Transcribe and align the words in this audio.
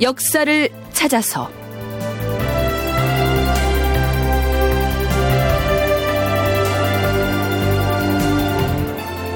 역사를 0.00 0.68
찾아서. 0.92 1.50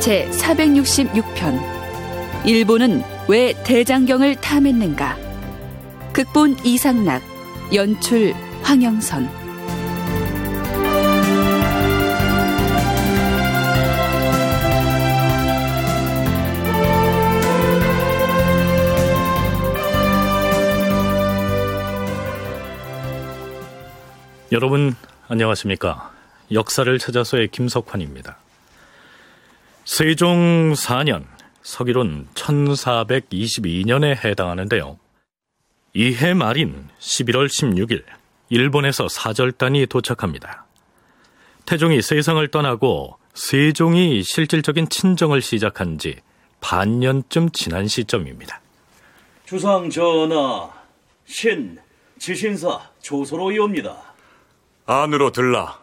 제 0.01 0.27
466편. 0.31 1.61
일본은 2.47 3.03
왜 3.29 3.55
대장경을 3.65 4.37
탐했는가? 4.37 5.19
극본 6.15 6.57
이상락 6.65 7.23
연출 7.75 8.35
황영선 8.63 9.44
여러분 24.55 24.95
안녕하십니까? 25.27 26.13
역사를 26.53 26.97
찾아서의 26.97 27.49
김석환입니다. 27.49 28.39
세종 29.85 30.75
4년 30.75 31.25
서기론 31.63 32.29
1422년에 32.35 34.25
해당하는데요. 34.25 34.97
이해 35.95 36.35
말인 36.35 36.89
11월 37.01 37.49
16일 37.49 38.05
일본에서 38.49 39.09
사절단이 39.09 39.87
도착합니다. 39.87 40.67
태종이 41.67 42.01
세상을 42.01 42.47
떠나고 42.47 43.19
세종이 43.35 44.23
실질적인 44.23 44.89
친정을 44.89 45.43
시작한 45.43 45.99
지 45.99 46.21
반년쯤 46.61 47.51
지난 47.51 47.89
시점입니다. 47.89 48.61
주상 49.47 49.91
전하, 49.91 50.71
신, 51.25 51.77
지신사 52.21 52.93
조서로이옵니다. 53.03 54.14
안으로 54.87 55.33
들라. 55.33 55.79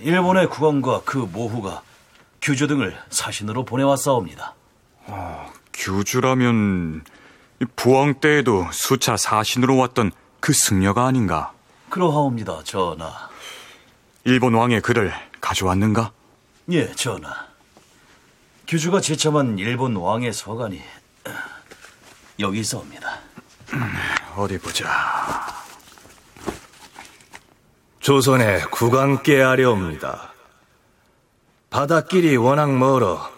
일본의 0.00 0.48
국왕과 0.48 1.02
그 1.04 1.18
모후가 1.18 1.82
규주 2.40 2.68
등을 2.68 2.96
사신으로 3.10 3.64
보내왔사옵니다. 3.64 4.54
아, 5.06 5.50
규주라면 5.72 7.04
부왕 7.74 8.20
때에도 8.20 8.66
수차 8.70 9.16
사신으로 9.16 9.76
왔던 9.76 10.12
그 10.38 10.52
승려가 10.52 11.06
아닌가? 11.06 11.52
그러하옵니다, 11.90 12.62
전하. 12.62 13.28
일본 14.24 14.54
왕의 14.54 14.80
글을 14.82 15.12
가져왔는가? 15.40 16.12
예, 16.70 16.92
전하. 16.92 17.48
규주가 18.68 19.00
제참한 19.00 19.58
일본 19.58 19.96
왕의 19.96 20.32
서간이 20.32 20.80
여기 22.40 22.60
있어옵니다. 22.60 23.20
어디 24.36 24.58
보자. 24.58 24.88
조선의 28.00 28.62
국왕께 28.70 29.42
아려옵니다. 29.42 30.32
바닷길이 31.70 32.36
워낙 32.36 32.70
멀어 32.76 33.30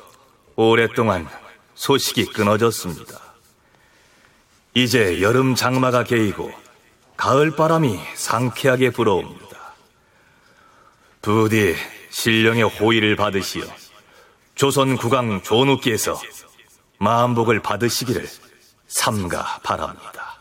오랫동안 0.55 1.27
소식이 1.75 2.27
끊어졌습니다. 2.27 3.19
이제 4.75 5.21
여름 5.21 5.55
장마가 5.55 6.05
개이고 6.05 6.53
가을 7.17 7.56
바람이 7.56 7.98
상쾌하게 8.15 8.91
불어옵니다. 8.91 9.75
부디 11.22 11.75
신령의 12.11 12.65
호의를 12.65 13.17
받으시어 13.17 13.65
조선 14.55 14.97
국왕 14.97 15.43
조누께서 15.43 16.21
마음복을 16.99 17.61
받으시기를 17.61 18.28
삼가 18.91 19.61
바랍니다. 19.62 20.37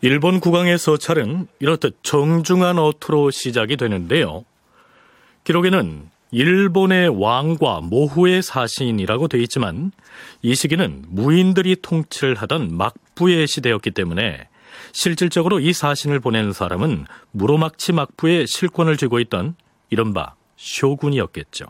일본 0.00 0.38
국왕의 0.38 0.78
서찰은 0.78 1.48
이렇듯 1.58 1.98
정중한 2.02 2.78
어투로 2.78 3.32
시작이 3.32 3.76
되는데요. 3.76 4.44
기록에는 5.44 6.08
일본의 6.30 7.20
왕과 7.20 7.80
모후의 7.82 8.42
사신이라고 8.42 9.28
되어 9.28 9.40
있지만 9.42 9.90
이 10.42 10.54
시기는 10.54 11.04
무인들이 11.08 11.76
통치를 11.82 12.36
하던 12.36 12.76
막부의 12.76 13.46
시대였기 13.48 13.90
때문에 13.90 14.48
실질적으로 14.92 15.58
이 15.58 15.72
사신을 15.72 16.20
보낸 16.20 16.52
사람은 16.52 17.06
무로막치 17.32 17.92
막부의 17.92 18.46
실권을 18.46 18.96
쥐고 18.96 19.18
있던 19.20 19.56
이른바 19.90 20.34
쇼군이었겠죠. 20.56 21.66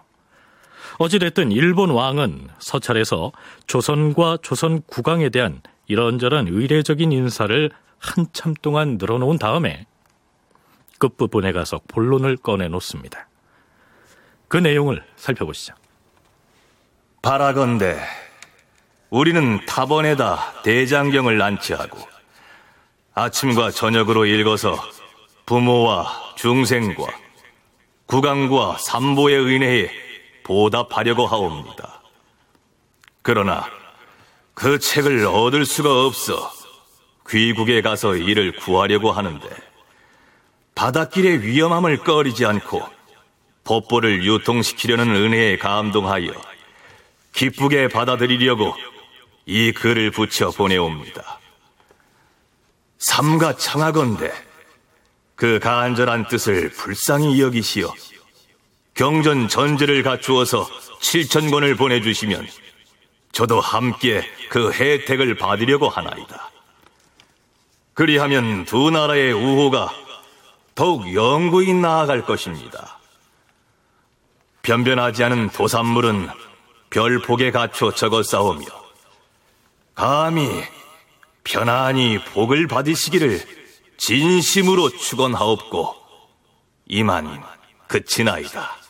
어찌됐든 0.98 1.52
일본 1.52 1.90
왕은 1.90 2.48
서찰에서 2.58 3.32
조선과 3.66 4.38
조선 4.42 4.82
국왕에 4.82 5.28
대한 5.28 5.60
이런저런 5.86 6.48
의례적인 6.48 7.12
인사를 7.12 7.70
한참 7.98 8.54
동안 8.62 8.96
늘어놓은 8.98 9.38
다음에 9.38 9.86
끝부분에 10.98 11.52
가서 11.52 11.80
본론을 11.88 12.38
꺼내놓습니다. 12.38 13.28
그 14.48 14.56
내용을 14.56 15.04
살펴보시죠. 15.16 15.74
바라건대 17.20 17.98
우리는 19.10 19.64
타번에다 19.66 20.62
대장경을 20.62 21.40
안치하고 21.40 21.98
아침과 23.14 23.70
저녁으로 23.70 24.26
읽어서 24.26 24.76
부모와 25.46 26.34
중생과 26.36 27.04
국왕과 28.06 28.78
삼보의 28.78 29.38
은혜에 29.38 30.05
보답하려고 30.46 31.26
하옵니다. 31.26 32.00
그러나 33.22 33.68
그 34.54 34.78
책을 34.78 35.26
얻을 35.26 35.66
수가 35.66 36.06
없어 36.06 36.52
귀국에 37.28 37.82
가서 37.82 38.14
이를 38.14 38.54
구하려고 38.54 39.10
하는데 39.10 39.48
바닷길의 40.76 41.42
위험함을 41.42 41.98
꺼리지 41.98 42.46
않고 42.46 42.80
법보를 43.64 44.24
유통시키려는 44.24 45.16
은혜에 45.16 45.58
감동하여 45.58 46.30
기쁘게 47.32 47.88
받아들이려고 47.88 48.76
이 49.46 49.72
글을 49.72 50.12
붙여 50.12 50.52
보내옵니다. 50.52 51.40
삼가 52.98 53.56
청하건대 53.56 54.32
그 55.34 55.58
간절한 55.58 56.28
뜻을 56.28 56.70
불쌍히 56.70 57.40
여기시어 57.42 57.92
경전 58.96 59.48
전제를 59.48 60.02
갖추어서 60.02 60.66
7천 61.00 61.50
권을 61.50 61.76
보내주시면 61.76 62.48
저도 63.30 63.60
함께 63.60 64.22
그 64.48 64.72
혜택을 64.72 65.36
받으려고 65.36 65.90
하나이다. 65.90 66.50
그리하면 67.92 68.64
두 68.64 68.90
나라의 68.90 69.32
우호가 69.32 69.92
더욱 70.74 71.14
영구히 71.14 71.74
나아갈 71.74 72.24
것입니다. 72.24 72.98
변변하지 74.62 75.24
않은 75.24 75.50
도산물은 75.50 76.28
별복에 76.88 77.50
갖춰 77.50 77.92
적어 77.92 78.22
싸우며 78.22 78.64
감히 79.94 80.48
편안히 81.44 82.18
복을 82.32 82.66
받으시기를 82.66 83.40
진심으로 83.98 84.88
축원하옵고 84.90 85.94
이만 86.86 87.42
그치나이다. 87.88 88.85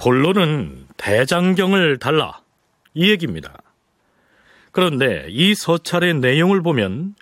본론은 0.00 0.86
대장경을 0.96 1.98
달라 1.98 2.40
이 2.94 3.10
얘기입니다. 3.10 3.58
그런데 4.72 5.26
이 5.28 5.54
서찰의 5.54 6.14
내용을 6.20 6.62
보면 6.62 7.14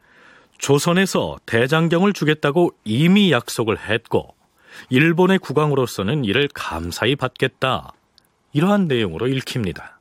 조선에서 0.59 1.39
대장경을 1.45 2.13
주겠다고 2.13 2.71
이미 2.85 3.33
약속을 3.33 3.81
했고 3.81 4.37
일본의 4.91 5.41
국왕으로서는 5.41 6.25
이를 6.25 6.49
감사히 6.55 7.17
받겠다 7.17 7.93
이러한 8.53 8.87
내용으로 8.87 9.27
읽힙니다. 9.27 9.98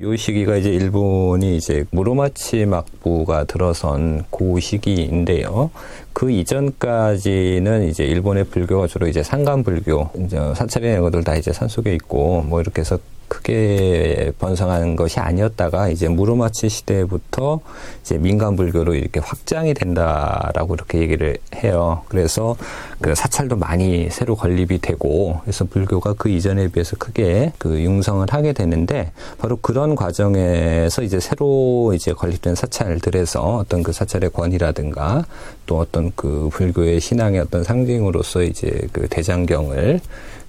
요 0.00 0.16
시기가 0.16 0.56
이제 0.56 0.70
일본이 0.70 1.56
이제 1.56 1.84
무로마치 1.92 2.66
막부가 2.66 3.44
들어선 3.44 4.24
그 4.28 4.58
시기인데요. 4.58 5.70
그 6.12 6.32
이전까지는 6.32 7.88
이제 7.88 8.04
일본의 8.04 8.44
불교가 8.46 8.88
주로 8.88 9.06
이제 9.06 9.22
상간 9.22 9.62
불교, 9.62 10.10
이제 10.18 10.36
사찰의 10.56 11.00
것들 11.00 11.22
다 11.22 11.36
이제 11.36 11.52
산 11.52 11.68
속에 11.68 11.94
있고 11.94 12.42
뭐 12.42 12.60
이렇게 12.60 12.80
해서 12.80 12.98
크게 13.34 14.32
번성한 14.38 14.94
것이 14.96 15.18
아니었다가 15.18 15.88
이제 15.88 16.08
무로마치 16.08 16.68
시대부터 16.68 17.60
이제 18.00 18.16
민간 18.16 18.54
불교로 18.54 18.94
이렇게 18.94 19.20
확장이 19.20 19.74
된다라고 19.74 20.74
이렇게 20.74 20.98
얘기를 20.98 21.36
해요. 21.56 22.02
그래서 22.08 22.56
그 23.00 23.14
사찰도 23.14 23.56
많이 23.56 24.08
새로 24.10 24.36
건립이 24.36 24.78
되고 24.78 25.40
그래서 25.42 25.64
불교가 25.64 26.14
그 26.14 26.28
이전에 26.28 26.68
비해서 26.68 26.96
크게 26.96 27.52
그 27.58 27.80
융성을 27.82 28.24
하게 28.30 28.52
되는데 28.52 29.10
바로 29.38 29.56
그런 29.56 29.96
과정에서 29.96 31.02
이제 31.02 31.18
새로 31.18 31.92
이제 31.94 32.12
건립된 32.12 32.54
사찰들에서 32.54 33.56
어떤 33.56 33.82
그 33.82 33.92
사찰의 33.92 34.30
권위라든가 34.30 35.24
또 35.66 35.78
어떤 35.78 36.12
그 36.14 36.48
불교의 36.52 37.00
신앙의 37.00 37.40
어떤 37.40 37.64
상징으로서 37.64 38.42
이제 38.42 38.86
그 38.92 39.08
대장경을 39.08 40.00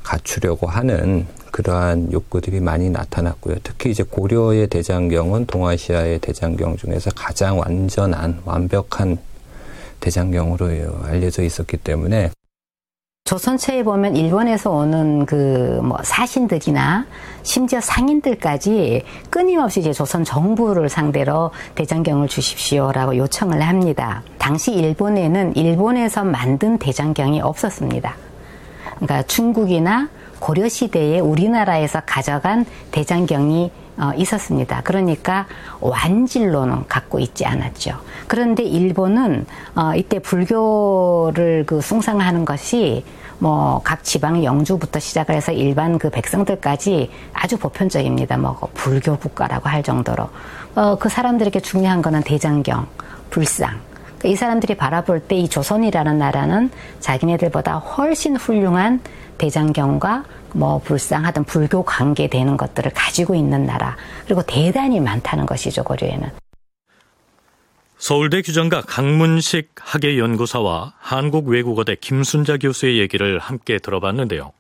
갖추려고 0.04 0.68
하는 0.68 1.26
그러한 1.52 2.12
욕구들이 2.12 2.60
많이 2.60 2.90
나타났고요. 2.90 3.56
특히 3.64 3.90
이제 3.90 4.04
고려의 4.04 4.68
대장경은 4.68 5.46
동아시아의 5.46 6.20
대장경 6.20 6.78
중에서 6.78 7.12
가장 7.16 7.60
완전한 7.60 8.42
완벽한 8.46 9.18
대장경으로 10.02 10.68
알려져 11.06 11.44
있었기 11.44 11.78
때문에 11.78 12.32
조선체에 13.26 13.82
보면 13.82 14.16
일본에서 14.16 14.70
오는 14.70 15.26
그 15.26 15.82
뭐 15.82 15.98
사신들이나 16.04 17.08
심지어 17.42 17.82
상인들까지 17.82 19.04
끊임없이 19.32 19.80
이제 19.80 19.94
조선 19.94 20.24
정부를 20.24 20.90
상대로 20.90 21.50
대장경을 21.74 22.28
주십시오라고 22.28 23.18
요청을 23.18 23.62
합니다. 23.62 24.22
당시 24.38 24.74
일본에는 24.74 25.56
일본에서 25.56 26.24
만든 26.24 26.78
대장경이 26.78 27.42
없었습니다. 27.42 28.16
그러니까 28.98 29.24
중국이나 29.24 30.08
고려 30.40 30.70
시대에 30.70 31.20
우리나라에서 31.20 32.02
가져간 32.06 32.66
대장경이 32.92 33.66
어, 33.66 33.85
있었습니다. 34.18 34.82
그러니까 34.84 35.46
완질로는 35.80 36.88
갖고 36.88 37.20
있지 37.20 37.46
않았죠. 37.46 37.94
그런데 38.28 38.64
일본은 38.64 39.46
어, 39.76 39.94
이때 39.96 40.20
불교를 40.20 41.66
그 41.66 41.82
숭상하는 41.82 42.46
것이 42.46 43.04
뭐 43.40 43.82
각 43.84 44.04
지방 44.04 44.44
영주부터 44.44 45.00
시작을 45.00 45.36
해서 45.36 45.52
일반 45.52 45.98
그 46.00 46.10
백성들까지 46.10 47.12
아주 47.34 47.58
보편적입니다. 47.58 48.38
뭐 48.38 48.58
불교 48.74 49.18
국가라고 49.18 49.70
할 49.70 49.84
정도로 49.84 50.30
어, 50.76 50.96
그 50.98 51.10
사람들에게 51.10 51.60
중요한 51.60 52.02
거는 52.02 52.24
대장경, 52.24 52.88
불상. 53.30 53.80
그러니까 54.20 54.30
이 54.30 54.36
사람들이 54.36 54.76
바라볼 54.76 55.20
때 55.22 55.36
이 55.36 55.50
조선이라는 55.50 56.18
나라는 56.18 56.72
자기네들보다 57.00 57.76
훨씬 57.78 58.36
훌륭한 58.38 59.02
대장경과 59.38 60.24
뭐 60.56 60.80
불상하던 60.80 61.44
불교 61.44 61.84
관계되는 61.84 62.56
것들을 62.56 62.92
가지고 62.94 63.36
있는 63.36 63.66
나라 63.66 63.98
그리고 64.26 64.42
대단히 64.42 65.00
많다는 65.00 65.46
것이죠 65.46 65.84
고려에는. 65.84 66.30
서울대 67.98 68.42
규정가 68.42 68.82
강문식 68.82 69.72
학예연구사와 69.80 70.94
한국외국어대 70.98 71.96
김순자 71.96 72.58
교수의 72.58 73.00
얘기를 73.00 73.40
함께 73.40 73.80
들어봤는데요. 73.80 74.52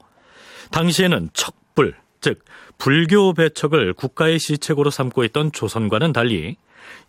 당시에는 0.71 1.29
척불, 1.33 1.95
즉 2.21 2.43
불교 2.77 3.33
배척을 3.33 3.93
국가의 3.93 4.39
시책으로 4.39 4.89
삼고 4.89 5.23
있던 5.25 5.51
조선과는 5.51 6.11
달리 6.11 6.57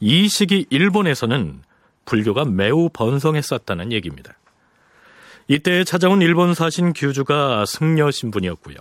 이 0.00 0.29
시기 0.29 0.67
일본에서는 0.71 1.62
불교가 2.05 2.44
매우 2.44 2.89
번성했었다는 2.93 3.93
얘기입니다. 3.93 4.35
이때 5.48 5.84
찾아온 5.84 6.22
일본 6.22 6.54
사신 6.54 6.93
규주가 6.93 7.64
승려 7.66 8.10
신분이었고요. 8.10 8.76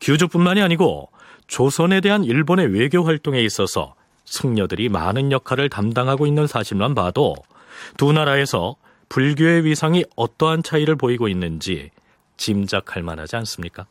규주뿐만이 0.00 0.60
아니고 0.60 1.10
조선에 1.46 2.00
대한 2.00 2.24
일본의 2.24 2.72
외교 2.74 3.04
활동에 3.04 3.40
있어서 3.42 3.94
승려들이 4.24 4.88
많은 4.88 5.30
역할을 5.30 5.68
담당하고 5.68 6.26
있는 6.26 6.46
사실만 6.46 6.94
봐도 6.94 7.34
두 7.96 8.12
나라에서 8.12 8.76
불교의 9.08 9.64
위상이 9.64 10.04
어떠한 10.16 10.62
차이를 10.62 10.96
보이고 10.96 11.28
있는지 11.28 11.90
짐작할 12.36 13.02
만하지 13.02 13.36
않습니까? 13.36 13.86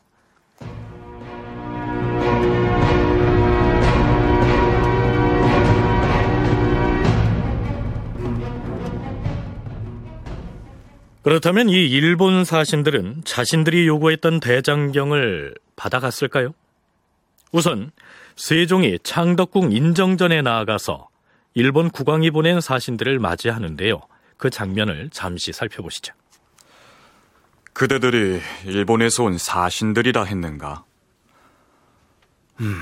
그렇다면 11.22 11.68
이 11.68 11.74
일본 11.88 12.44
사신들은 12.44 13.22
자신들이 13.24 13.86
요구했던 13.86 14.40
대장경을 14.40 15.54
받아갔을까요? 15.76 16.52
우선 17.52 17.92
세종이 18.34 18.98
창덕궁 19.02 19.72
인정전에 19.72 20.42
나아가서 20.42 21.08
일본 21.54 21.90
국왕이 21.90 22.30
보낸 22.30 22.60
사신들을 22.60 23.18
맞이하는데요. 23.18 24.00
그 24.36 24.50
장면을 24.50 25.10
잠시 25.12 25.52
살펴보시죠. 25.52 26.14
그대들이 27.72 28.40
일본에서 28.64 29.24
온 29.24 29.38
사신들이라 29.38 30.24
했는가? 30.24 30.84
음, 32.60 32.76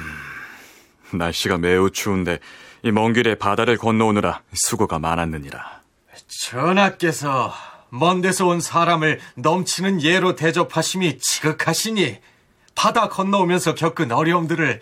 날씨가 1.13 1.59
매우 1.59 1.91
추운데 1.91 2.39
이 2.83 2.91
먼 2.91 3.13
길에 3.13 3.35
바다를 3.35 3.77
건너오느라 3.77 4.43
수고가 4.55 4.99
많았느니라. 4.99 5.81
전하께서 6.27 7.53
먼 7.91 8.21
데서 8.21 8.47
온 8.47 8.61
사람을 8.61 9.21
넘치는 9.37 10.03
예로 10.03 10.37
대접하심이 10.37 11.19
지극하시니 11.19 12.19
바다 12.75 13.09
건너오면서 13.09 13.75
겪은 13.75 14.13
어려움들을 14.13 14.81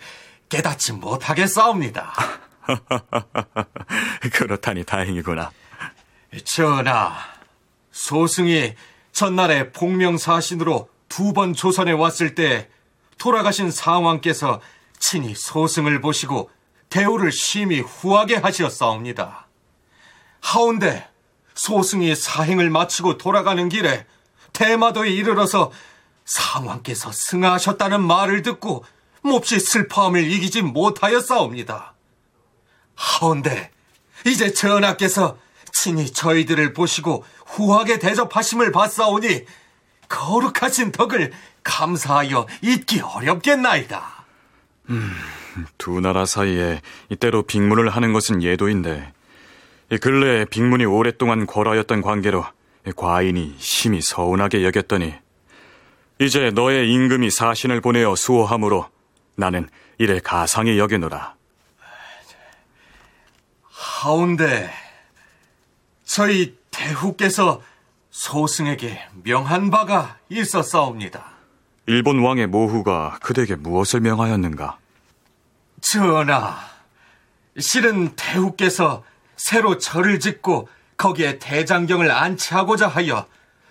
깨닫지 0.49 0.93
못하겠사옵니다. 0.93 2.13
그렇다니 4.33 4.83
다행이구나. 4.83 5.51
전하, 6.45 7.15
소승이 7.91 8.75
전날에 9.11 9.71
복명사신으로 9.71 10.89
두 11.09 11.33
번 11.33 11.53
조선에 11.53 11.91
왔을 11.91 12.35
때 12.35 12.69
돌아가신 13.17 13.71
상왕께서 13.71 14.61
친히 14.99 15.33
소승을 15.35 15.99
보시고 16.01 16.49
대우를 16.89 17.31
심히 17.31 17.79
후하게 17.81 18.35
하시었사옵니다. 18.35 19.47
하운데 20.41 21.07
소승이 21.59 22.15
사행을 22.15 22.69
마치고 22.69 23.17
돌아가는 23.17 23.67
길에 23.67 24.05
대마도에 24.53 25.09
이르러서 25.09 25.71
상왕께서 26.23 27.11
승하하셨다는 27.11 28.01
말을 28.01 28.43
듣고 28.43 28.85
몹시 29.23 29.59
슬퍼함을 29.59 30.31
이기지 30.31 30.61
못하였사옵니다. 30.61 31.95
하운데 32.95 33.71
이제 34.25 34.53
전하께서 34.53 35.37
친히 35.73 36.09
저희들을 36.09 36.71
보시고 36.73 37.25
후하게 37.45 37.99
대접하심을 37.99 38.71
봤사오니 38.71 39.43
거룩하신 40.07 40.93
덕을 40.93 41.33
감사하여 41.63 42.47
잊기 42.61 43.01
어렵겠나이다. 43.01 44.25
음, 44.91 45.13
두 45.77 45.99
나라 45.99 46.25
사이에 46.25 46.81
이때로 47.09 47.43
빅문을 47.43 47.89
하는 47.89 48.13
것은 48.13 48.43
예도인데 48.43 49.11
근래에 49.97 50.45
빅문이 50.45 50.85
오랫동안 50.85 51.45
고라였던 51.45 52.01
관계로 52.01 52.45
과인이 52.95 53.55
심히 53.57 54.01
서운하게 54.01 54.63
여겼더니 54.63 55.13
이제 56.19 56.51
너의 56.51 56.91
임금이 56.91 57.31
사신을 57.31 57.81
보내어 57.81 58.15
수호함으로 58.15 58.87
나는 59.35 59.69
이를 59.97 60.19
가상히 60.19 60.77
여기노라. 60.77 61.35
하운데 63.63 64.69
저희 66.05 66.57
대후께서 66.71 67.61
소승에게 68.11 68.99
명한 69.23 69.69
바가 69.71 70.17
있었사옵니다. 70.29 71.25
일본 71.85 72.19
왕의 72.19 72.47
모후가 72.47 73.19
그대에게 73.21 73.55
무엇을 73.55 74.01
명하였는가? 74.01 74.77
전하, 75.81 76.57
실은 77.57 78.15
대후께서 78.15 79.03
새로 79.39 79.77
절을 79.77 80.19
짓고 80.19 80.67
거기에 80.97 81.39
대장경을 81.39 82.11
안치하고자 82.11 82.89
하여 82.89 83.25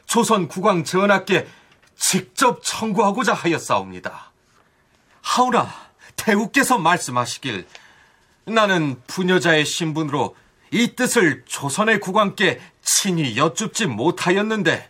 조선 0.06 0.48
국왕 0.48 0.82
전하께 0.82 1.46
직접 1.94 2.60
청구하고자 2.64 3.34
하였사옵니다. 3.34 4.32
하오나 5.20 5.68
대우께서 6.16 6.78
말씀하시길 6.78 7.66
나는 8.46 9.00
부녀자의 9.06 9.66
신분으로 9.66 10.34
이 10.70 10.94
뜻을 10.96 11.44
조선의 11.44 12.00
국왕께 12.00 12.60
친히 12.80 13.36
여쭙지 13.36 13.86
못하였는데 13.86 14.88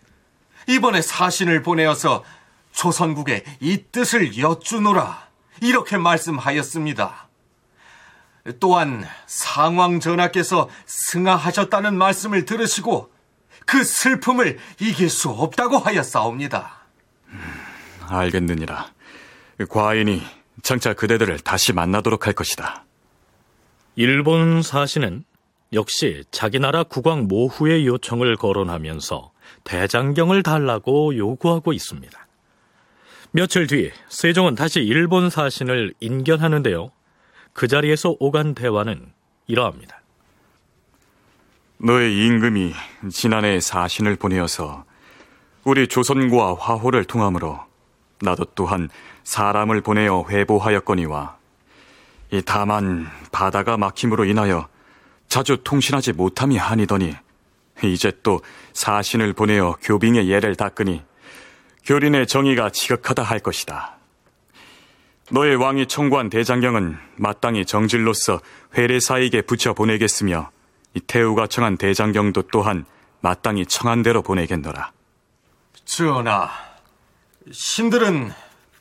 이번에 0.69 1.03
사신을 1.03 1.63
보내어서 1.63 2.23
조선국에 2.71 3.43
이 3.59 3.83
뜻을 3.91 4.39
여쭈노라 4.39 5.27
이렇게 5.61 5.97
말씀하였습니다. 5.97 7.28
또한 8.61 9.05
상왕 9.27 10.01
전하께서 10.01 10.69
승하하셨다는 10.87 11.97
말씀을 11.97 12.45
들으시고 12.45 13.11
그 13.67 13.85
슬픔을 13.85 14.59
이길 14.81 15.11
수 15.11 15.29
없다고 15.29 15.79
하였사옵니다. 15.79 16.79
음, 17.29 17.41
알겠느니라. 18.09 18.87
과인이 19.69 20.23
장차 20.63 20.95
그대들을 20.95 21.39
다시 21.41 21.73
만나도록 21.73 22.27
할 22.27 22.33
것이다. 22.33 22.85
일본 23.97 24.63
사신은 24.63 25.25
역시 25.73 26.25
자기 26.31 26.59
나라 26.59 26.83
국왕 26.83 27.27
모후의 27.29 27.87
요청을 27.87 28.37
거론하면서 28.37 29.33
대장경을 29.65 30.43
달라고 30.43 31.17
요구하고 31.17 31.73
있습니다. 31.73 32.27
며칠 33.33 33.67
뒤 33.67 33.91
세종은 34.09 34.55
다시 34.55 34.81
일본 34.81 35.29
사신을 35.29 35.93
인견하는데요. 36.01 36.91
그 37.59 37.67
자리에서 37.67 38.15
오간 38.21 38.55
대화는 38.55 39.13
이러합니다. 39.49 40.01
너의 41.79 42.17
임금이 42.17 42.73
지난해 43.11 43.59
사신을 43.59 44.15
보내어서 44.15 44.85
우리 45.65 45.89
조선과 45.89 46.55
화호를 46.55 47.03
통함으로 47.03 47.59
나도 48.23 48.45
또한 48.55 48.89
사람을 49.25 49.81
보내어 49.81 50.27
회보하였거니와 50.31 51.37
이 52.31 52.43
다만 52.47 53.09
바다가 53.33 53.77
막힘으로 53.77 54.25
인하여 54.25 54.69
자주 55.27 55.57
통신하지 55.65 56.13
못함이 56.13 56.57
한이더니 56.57 57.13
이제 57.83 58.13
또 58.23 58.41
사신을 58.73 59.33
보내어 59.33 59.79
교빙의 59.83 60.31
예를 60.31 60.55
닦으니 60.55 61.03
교린의 61.85 62.29
정의가 62.29 62.71
지극하다 62.71 63.25
할 63.25 63.41
것이다. 63.41 63.98
너의 65.31 65.57
왕이 65.57 65.87
청구한 65.87 66.31
대장경은 66.31 66.97
마땅히 67.17 67.67
정질로서 67.67 68.41
회례사에게 68.77 69.43
붙여 69.43 69.75
보내겠으며 69.75 70.51
이 70.95 71.01
태우가 71.01 71.49
청한 71.49 71.77
대장경도 71.77 72.43
또한 72.51 72.87
마땅히 73.21 73.67
청한 73.67 74.03
대로 74.03 74.23
보내겠노라. 74.23 74.93
전하, 75.85 76.51
신들은 77.51 78.33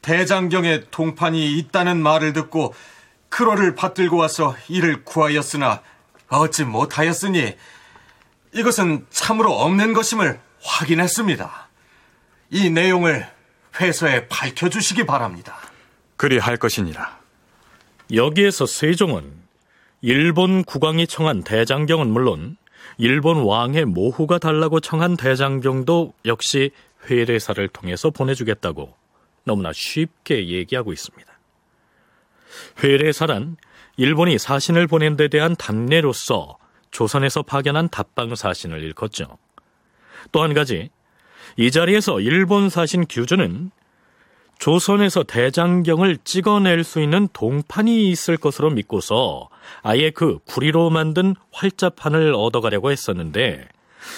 대장경에 0.01 0.85
동판이 0.89 1.57
있다는 1.57 2.01
말을 2.01 2.31
듣고 2.31 2.73
크로를 3.29 3.75
받들고 3.75 4.15
와서 4.15 4.55
이를 4.69 5.03
구하였으나 5.03 5.81
얻지 6.29 6.63
못하였으니 6.63 7.55
이것은 8.53 9.05
참으로 9.09 9.51
없는 9.51 9.93
것임을 9.93 10.39
확인했습니다. 10.63 11.67
이 12.51 12.69
내용을 12.69 13.27
회서에 13.79 14.27
밝혀주시기 14.27 15.05
바랍니다. 15.05 15.57
그리 16.17 16.37
할 16.37 16.57
것이니라. 16.57 17.19
여기에서 18.13 18.65
세종은 18.65 19.31
일본 20.01 20.63
국왕이 20.63 21.07
청한 21.07 21.43
대장경은 21.43 22.07
물론 22.07 22.57
일본 22.97 23.43
왕의 23.43 23.85
모후가 23.85 24.39
달라고 24.39 24.79
청한 24.79 25.17
대장경도 25.17 26.13
역시 26.25 26.71
회례사를 27.09 27.67
통해서 27.69 28.09
보내주겠다고 28.09 28.93
너무나 29.43 29.71
쉽게 29.73 30.47
얘기하고 30.49 30.93
있습니다. 30.93 31.31
회례사란 32.83 33.57
일본이 33.97 34.37
사신을 34.37 34.87
보낸 34.87 35.15
데 35.15 35.27
대한 35.27 35.55
답례로서 35.55 36.57
조선에서 36.91 37.43
파견한 37.43 37.89
답방 37.89 38.35
사신을 38.35 38.81
일컫죠. 38.83 39.37
또 40.31 40.43
한 40.43 40.53
가지, 40.53 40.89
이 41.55 41.71
자리에서 41.71 42.19
일본 42.21 42.69
사신 42.69 43.05
규주는 43.07 43.71
조선에서 44.59 45.23
대장경을 45.23 46.17
찍어낼 46.23 46.83
수 46.83 47.01
있는 47.01 47.27
동판이 47.31 48.09
있을 48.09 48.37
것으로 48.37 48.69
믿고서 48.71 49.49
아예 49.83 50.09
그 50.09 50.39
구리로 50.45 50.89
만든 50.89 51.35
활자판을 51.51 52.33
얻어가려고 52.33 52.91
했었는데 52.91 53.67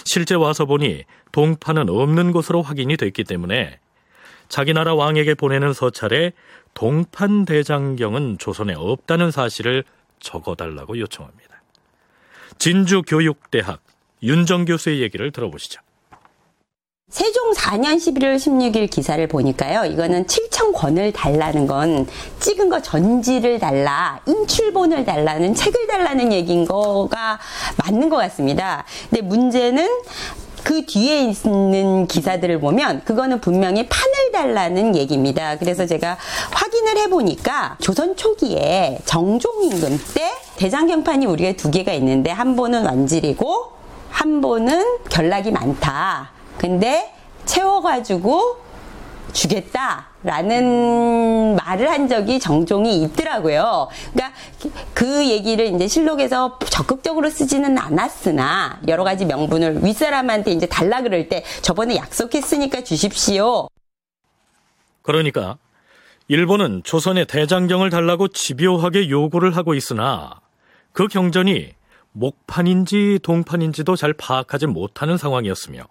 실제 0.06 0.36
와서 0.36 0.66
보니 0.66 1.04
동판은 1.32 1.90
없는 1.90 2.32
것으로 2.32 2.62
확인이 2.62 2.98
됐기 2.98 3.24
때문에 3.24 3.80
자기 4.48 4.74
나라 4.74 4.96
왕에게 4.96 5.36
보내는 5.36 5.74
서찰에 5.74 6.34
동판 6.74 7.46
대장경은 7.46 8.38
조선에 8.40 8.74
없다는 8.76 9.32
사실을 9.32 9.84
적어달라고 10.20 10.98
요청합니다. 11.00 11.62
진주교육대학 12.58 13.82
윤정 14.24 14.66
교수의 14.66 15.02
얘기를 15.02 15.32
들어보시죠. 15.32 15.82
세종 17.10 17.54
4년 17.54 17.96
11월 17.96 18.36
16일 18.36 18.88
기사를 18.88 19.26
보니까요. 19.28 19.86
이거는 19.92 20.28
7천 20.28 20.74
권을 20.74 21.12
달라는 21.12 21.66
건 21.66 22.06
찍은 22.40 22.70
거 22.70 22.82
전지를 22.82 23.58
달라, 23.58 24.20
인출본을 24.28 25.06
달라는 25.06 25.56
책을 25.56 25.88
달라는 25.88 26.32
얘기인 26.32 26.66
거가 26.66 27.40
맞는 27.84 28.10
것 28.10 28.18
같습니다. 28.18 28.86
근데 29.10 29.24
문제는 29.24 29.88
그 30.64 30.86
뒤에 30.86 31.24
있는 31.24 32.06
기사들을 32.06 32.60
보면 32.60 33.02
그거는 33.06 33.42
분명히 33.42 33.88
판을 33.88 34.32
달라는 34.32 34.96
얘기입니다. 34.96 35.58
그래서 35.58 35.88
제가 35.88 36.16
확인을 36.52 36.98
해보니까 36.98 37.78
조선 37.82 38.16
초기에 38.16 39.00
정종 39.06 39.64
임금 39.64 40.00
때 40.14 40.32
대장경판이 40.58 41.26
우리가 41.26 41.54
두 41.54 41.72
개가 41.72 41.92
있는데 41.94 42.30
한 42.30 42.56
번은 42.56 42.86
완질이고 42.86 43.72
한 44.12 44.42
번은 44.42 45.00
결락이 45.10 45.52
많다. 45.52 46.39
근데 46.60 47.12
채워가지고 47.46 48.58
주겠다 49.32 50.08
라는 50.24 51.56
말을 51.56 51.90
한 51.90 52.08
적이 52.10 52.40
정종이 52.40 53.02
있더라고요. 53.04 53.88
그러니까 54.12 54.38
그 54.94 55.30
얘기를 55.30 55.68
이제 55.68 55.88
실록에서 55.88 56.60
적극적으로 56.70 57.30
쓰지는 57.30 57.78
않았으나 57.78 58.82
여러 58.88 59.04
가지 59.04 59.26
명분을 59.26 59.84
윗사람한테 59.84 60.52
이제 60.52 60.66
달라 60.66 61.02
그럴 61.02 61.30
때 61.30 61.44
저번에 61.62 61.96
약속했으니까 61.96 62.84
주십시오. 62.84 63.70
그러니까 65.02 65.58
일본은 66.28 66.82
조선의 66.84 67.26
대장경을 67.28 67.90
달라고 67.90 68.28
집요하게 68.28 69.10
요구를 69.10 69.56
하고 69.56 69.74
있으나 69.74 70.42
그 70.92 71.08
경전이 71.08 71.70
목판인지 72.12 73.20
동판인지도 73.24 73.96
잘 73.96 74.14
파악하지 74.14 74.68
못하는 74.68 75.18
상황이었으며 75.18 75.84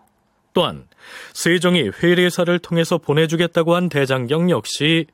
또한 0.59 0.89
세종이 1.35 1.89
회례사를 2.03 2.59
통해서 2.59 2.99
보내주겠다고 2.99 3.77
한 3.77 3.89
대장경 3.89 4.51
역시 4.51 5.07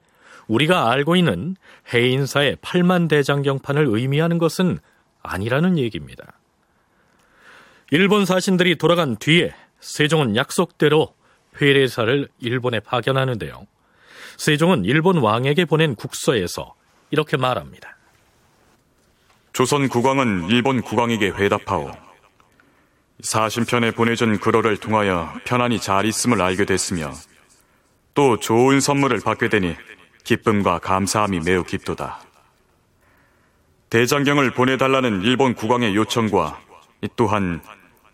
우리가 0.47 0.91
알고 0.91 1.17
있는 1.17 1.57
해인사의 1.93 2.57
8만 2.63 3.11
대장경판을 3.11 3.87
의미하는 3.91 4.39
것은 4.39 4.79
아니라는 5.23 5.77
얘기입니다. 5.77 6.39
일본 7.91 8.25
사신들이 8.25 8.77
돌아간 8.77 9.17
뒤에 9.17 9.55
세종은 9.81 10.35
약속대로 10.35 11.15
회례사를 11.61 12.29
일본에 12.41 12.81
파견하는데요. 12.81 13.67
세종은 14.39 14.87
일본 14.87 15.19
왕에게 15.19 15.67
보낸 15.67 15.95
국서에서 15.95 16.73
이렇게 17.11 17.37
말합니다. 17.37 17.99
조선 19.53 19.91
국왕은 19.91 20.49
일본 20.49 20.81
국왕에게 20.81 21.33
회답하오. 21.33 22.04
사신편에 23.23 23.93
보내준 23.93 24.39
글어를 24.39 24.77
통하여 24.77 25.33
편안히 25.45 25.81
잘 25.81 26.05
있음을 26.05 26.43
알게 26.43 26.65
됐으며 26.65 27.13
또 28.15 28.39
좋은 28.39 28.81
선물을 28.81 29.21
받게 29.21 29.49
되니 29.49 29.77
기쁨과 30.25 30.79
감사함이 30.79 31.41
매우 31.41 31.63
깊도다. 31.65 32.21
대장경을 33.91 34.53
보내달라는 34.53 35.23
일본 35.23 35.55
국왕의 35.55 35.95
요청과 35.95 36.61
또한 37.17 37.61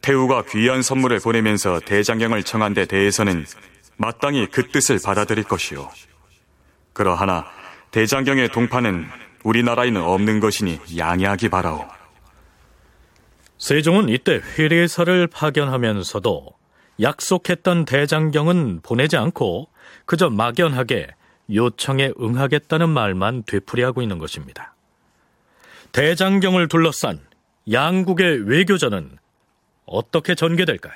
태우가 0.02 0.44
귀한 0.50 0.82
선물을 0.82 1.20
보내면서 1.20 1.80
대장경을 1.80 2.42
청한 2.42 2.74
데 2.74 2.84
대해서는 2.84 3.46
마땅히 3.96 4.46
그 4.50 4.68
뜻을 4.68 4.98
받아들일 5.04 5.44
것이오. 5.44 5.90
그러하나 6.92 7.46
대장경의 7.90 8.50
동파는 8.50 9.06
우리나라에는 9.42 10.02
없는 10.02 10.40
것이니 10.40 10.80
양해하기 10.96 11.48
바라오. 11.48 11.99
세종은 13.60 14.08
이때 14.08 14.40
회례사를 14.40 15.26
파견하면서도 15.26 16.46
약속했던 17.02 17.84
대장경은 17.84 18.80
보내지 18.82 19.18
않고 19.18 19.68
그저 20.06 20.30
막연하게 20.30 21.08
요청에 21.52 22.12
응하겠다는 22.18 22.88
말만 22.88 23.42
되풀이하고 23.46 24.00
있는 24.00 24.18
것입니다. 24.18 24.74
대장경을 25.92 26.68
둘러싼 26.68 27.20
양국의 27.70 28.48
외교전은 28.48 29.18
어떻게 29.84 30.34
전개될까요? 30.34 30.94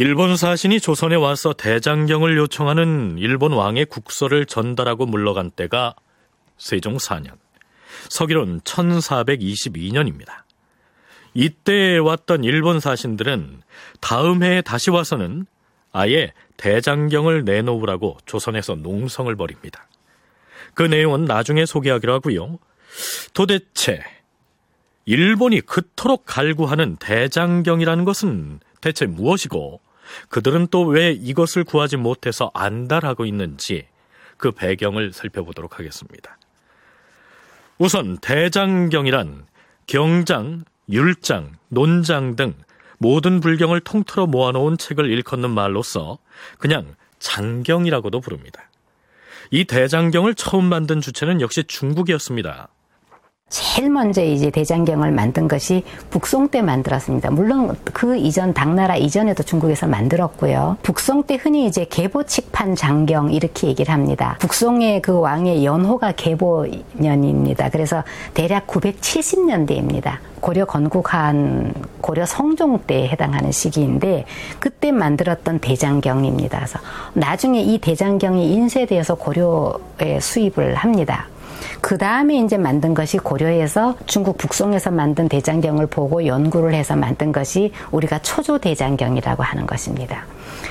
일본 0.00 0.36
사신이 0.36 0.78
조선에 0.78 1.16
와서 1.16 1.52
대장경을 1.52 2.36
요청하는 2.36 3.16
일본 3.18 3.52
왕의 3.52 3.86
국서를 3.86 4.46
전달하고 4.46 5.06
물러간 5.06 5.50
때가 5.50 5.96
세종 6.56 6.98
4년, 6.98 7.32
서기론 8.08 8.60
1422년입니다. 8.60 10.44
이때 11.34 11.98
왔던 11.98 12.44
일본 12.44 12.78
사신들은 12.78 13.62
다음 14.00 14.44
해에 14.44 14.62
다시 14.62 14.90
와서는 14.90 15.46
아예 15.90 16.32
대장경을 16.58 17.42
내놓으라고 17.42 18.18
조선에서 18.24 18.76
농성을 18.76 19.34
벌입니다. 19.34 19.88
그 20.74 20.84
내용은 20.84 21.24
나중에 21.24 21.66
소개하기로 21.66 22.12
하고요. 22.12 22.60
도대체 23.34 24.04
일본이 25.06 25.60
그토록 25.60 26.22
갈구하는 26.24 26.98
대장경이라는 26.98 28.04
것은 28.04 28.60
대체 28.80 29.06
무엇이고 29.06 29.80
그들은 30.28 30.68
또 30.68 30.82
왜 30.84 31.12
이것을 31.12 31.64
구하지 31.64 31.96
못해서 31.96 32.50
안달하고 32.54 33.24
있는지 33.24 33.86
그 34.36 34.52
배경을 34.52 35.12
살펴보도록 35.12 35.78
하겠습니다. 35.78 36.38
우선 37.78 38.18
대장경이란 38.18 39.46
경장, 39.86 40.64
율장, 40.88 41.52
논장 41.68 42.36
등 42.36 42.54
모든 42.98 43.40
불경을 43.40 43.80
통틀어 43.80 44.26
모아놓은 44.26 44.78
책을 44.78 45.10
일컫는 45.10 45.50
말로서 45.50 46.18
그냥 46.58 46.94
장경이라고도 47.18 48.20
부릅니다. 48.20 48.68
이 49.50 49.64
대장경을 49.64 50.34
처음 50.34 50.64
만든 50.64 51.00
주체는 51.00 51.40
역시 51.40 51.64
중국이었습니다. 51.64 52.68
제일 53.50 53.88
먼저 53.88 54.22
이제 54.22 54.50
대장경을 54.50 55.10
만든 55.10 55.48
것이 55.48 55.82
북송 56.10 56.48
때 56.48 56.60
만들었습니다. 56.60 57.30
물론 57.30 57.74
그 57.84 58.16
이전 58.16 58.52
당나라 58.52 58.96
이전에도 58.96 59.42
중국에서 59.42 59.86
만들었고요. 59.86 60.76
북송 60.82 61.22
때 61.22 61.36
흔히 61.36 61.66
이제 61.66 61.86
계보칙판 61.88 62.74
장경 62.74 63.32
이렇게 63.32 63.68
얘기를 63.68 63.92
합니다. 63.92 64.36
북송의 64.40 65.00
그 65.00 65.18
왕의 65.18 65.64
연호가 65.64 66.12
계보년입니다. 66.12 67.70
그래서 67.70 68.04
대략 68.34 68.66
970년대입니다. 68.66 70.18
고려 70.40 70.66
건국한 70.66 71.72
고려 72.02 72.26
성종 72.26 72.80
때에 72.86 73.08
해당하는 73.08 73.50
시기인데 73.50 74.26
그때 74.60 74.92
만들었던 74.92 75.60
대장경입니다. 75.60 76.58
그래서 76.58 76.78
나중에 77.14 77.62
이 77.62 77.78
대장경이 77.78 78.52
인쇄되어서 78.52 79.14
고려에 79.14 80.20
수입을 80.20 80.74
합니다. 80.74 81.28
그 81.80 81.98
다음에 81.98 82.38
이제 82.38 82.56
만든 82.56 82.94
것이 82.94 83.18
고려에서 83.18 83.96
중국 84.06 84.38
북송에서 84.38 84.90
만든 84.90 85.28
대장경을 85.28 85.86
보고 85.86 86.26
연구를 86.26 86.74
해서 86.74 86.96
만든 86.96 87.32
것이 87.32 87.72
우리가 87.90 88.18
초조 88.20 88.58
대장경이라고 88.58 89.42
하는 89.42 89.66
것입니다. 89.66 90.24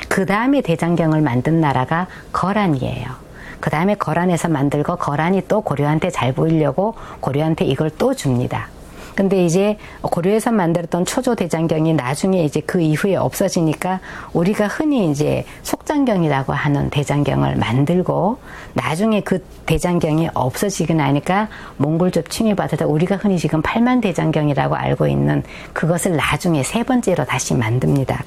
그 0.10 0.26
다음에 0.26 0.62
대장경을 0.62 1.22
만든 1.22 1.62
나라가 1.62 2.08
거란이에요. 2.32 3.28
그 3.60 3.70
다음에 3.70 3.96
거란에서 3.96 4.50
만들고 4.50 4.98
거란이 4.98 5.44
또 5.48 5.62
고려한테 5.62 6.10
잘 6.10 6.34
보이려고 6.34 6.96
고려한테 7.20 7.66
이걸 7.66 7.90
또 7.90 8.14
줍니다. 8.14 8.70
근데 9.18 9.44
이제 9.44 9.80
고려에서 10.04 10.52
만들었던 10.52 11.04
초조 11.04 11.34
대장경이 11.34 11.96
나중에 11.96 12.44
이제 12.44 12.62
그 12.62 12.80
이후에 12.80 13.16
없어지니까 13.16 14.00
우리가 14.32 14.68
흔히 14.68 15.10
이제 15.10 15.44
속장경이라고 15.64 16.54
하는 16.54 16.92
대장경을 16.92 17.56
만들고 17.56 18.38
나중에 18.76 19.22
그 19.22 19.40
대장경이 19.66 20.30
없어지고 20.36 20.94
나니까 20.94 21.50
몽골족 21.78 22.30
침입받아서 22.30 22.86
우리가 22.86 23.16
흔히 23.16 23.40
지금 23.40 23.64
팔만 23.64 24.02
대장경이라고 24.02 24.76
알고 24.76 25.08
있는 25.08 25.42
그것을 25.74 26.16
나중에 26.16 26.62
세 26.62 26.84
번째로 26.84 27.26
다시 27.26 27.56
만듭니다. 27.56 28.24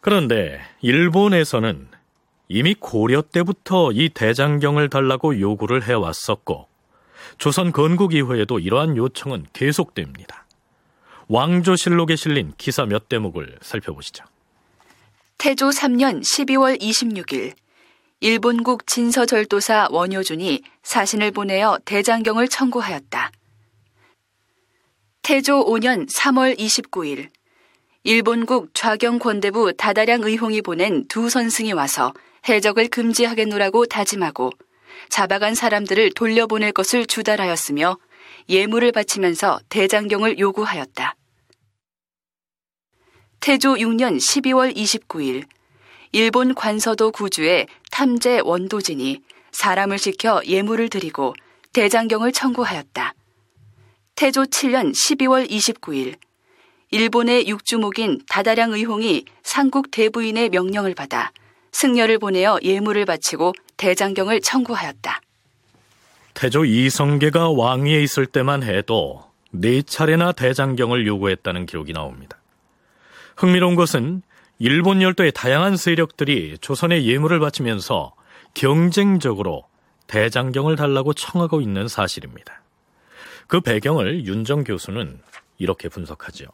그런데 0.00 0.58
일본에서는 0.80 1.88
이미 2.48 2.74
고려 2.74 3.20
때부터 3.20 3.92
이 3.92 4.08
대장경을 4.08 4.88
달라고 4.88 5.38
요구를 5.38 5.82
해왔었고 5.82 6.73
조선 7.38 7.72
건국 7.72 8.14
이후에도 8.14 8.58
이러한 8.58 8.96
요청은 8.96 9.46
계속됩니다. 9.52 10.46
왕조실록에 11.28 12.16
실린 12.16 12.52
기사 12.58 12.84
몇 12.84 13.08
대목을 13.08 13.58
살펴보시죠. 13.62 14.24
태조 15.38 15.70
3년 15.70 16.20
12월 16.20 16.80
26일 16.80 17.54
일본국 18.20 18.86
진서절도사 18.86 19.88
원효준이 19.90 20.62
사신을 20.82 21.30
보내어 21.32 21.78
대장경을 21.84 22.48
청구하였다. 22.48 23.30
태조 25.22 25.66
5년 25.66 26.10
3월 26.10 26.58
29일 26.58 27.30
일본국 28.04 28.70
좌경권대부 28.74 29.74
다다량 29.76 30.22
의홍이 30.22 30.62
보낸 30.62 31.06
두 31.08 31.30
선승이 31.30 31.72
와서 31.72 32.12
해적을 32.48 32.88
금지하겠노라고 32.88 33.86
다짐하고 33.86 34.50
잡아간 35.14 35.54
사람들을 35.54 36.10
돌려보낼 36.14 36.72
것을 36.72 37.06
주달하였으며 37.06 37.98
예물을 38.48 38.90
바치면서 38.90 39.60
대장경을 39.68 40.40
요구하였다. 40.40 41.14
태조 43.38 43.74
6년 43.74 44.16
12월 44.16 44.74
29일 44.74 45.46
일본 46.10 46.52
관서도 46.56 47.12
구주의 47.12 47.68
탐제 47.92 48.40
원도진이 48.42 49.20
사람을 49.52 50.00
시켜 50.00 50.42
예물을 50.44 50.88
드리고 50.88 51.34
대장경을 51.72 52.32
청구하였다. 52.32 53.14
태조 54.16 54.46
7년 54.46 54.90
12월 54.90 55.48
29일 55.48 56.16
일본의 56.90 57.46
육주목인 57.46 58.22
다다량 58.28 58.72
의홍이 58.72 59.26
상국 59.44 59.92
대부인의 59.92 60.48
명령을 60.48 60.96
받아 60.96 61.30
승려를 61.70 62.18
보내어 62.18 62.58
예물을 62.64 63.04
바치고 63.04 63.52
대장경을 63.76 64.40
청구하였다. 64.40 65.20
태조 66.34 66.64
이성계가 66.64 67.50
왕위에 67.50 68.02
있을 68.02 68.26
때만 68.26 68.62
해도 68.62 69.24
네 69.50 69.82
차례나 69.82 70.32
대장경을 70.32 71.06
요구했다는 71.06 71.66
기록이 71.66 71.92
나옵니다. 71.92 72.38
흥미로운 73.36 73.76
것은 73.76 74.22
일본 74.58 75.02
열도의 75.02 75.32
다양한 75.32 75.76
세력들이 75.76 76.58
조선의 76.60 77.06
예물을 77.06 77.38
바치면서 77.40 78.14
경쟁적으로 78.54 79.64
대장경을 80.06 80.76
달라고 80.76 81.12
청하고 81.12 81.60
있는 81.60 81.88
사실입니다. 81.88 82.62
그 83.46 83.60
배경을 83.60 84.26
윤정 84.26 84.64
교수는 84.64 85.20
이렇게 85.58 85.88
분석하죠. 85.88 86.46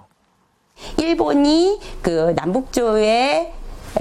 일본이 0.98 1.78
그 2.02 2.32
남북조의 2.36 3.52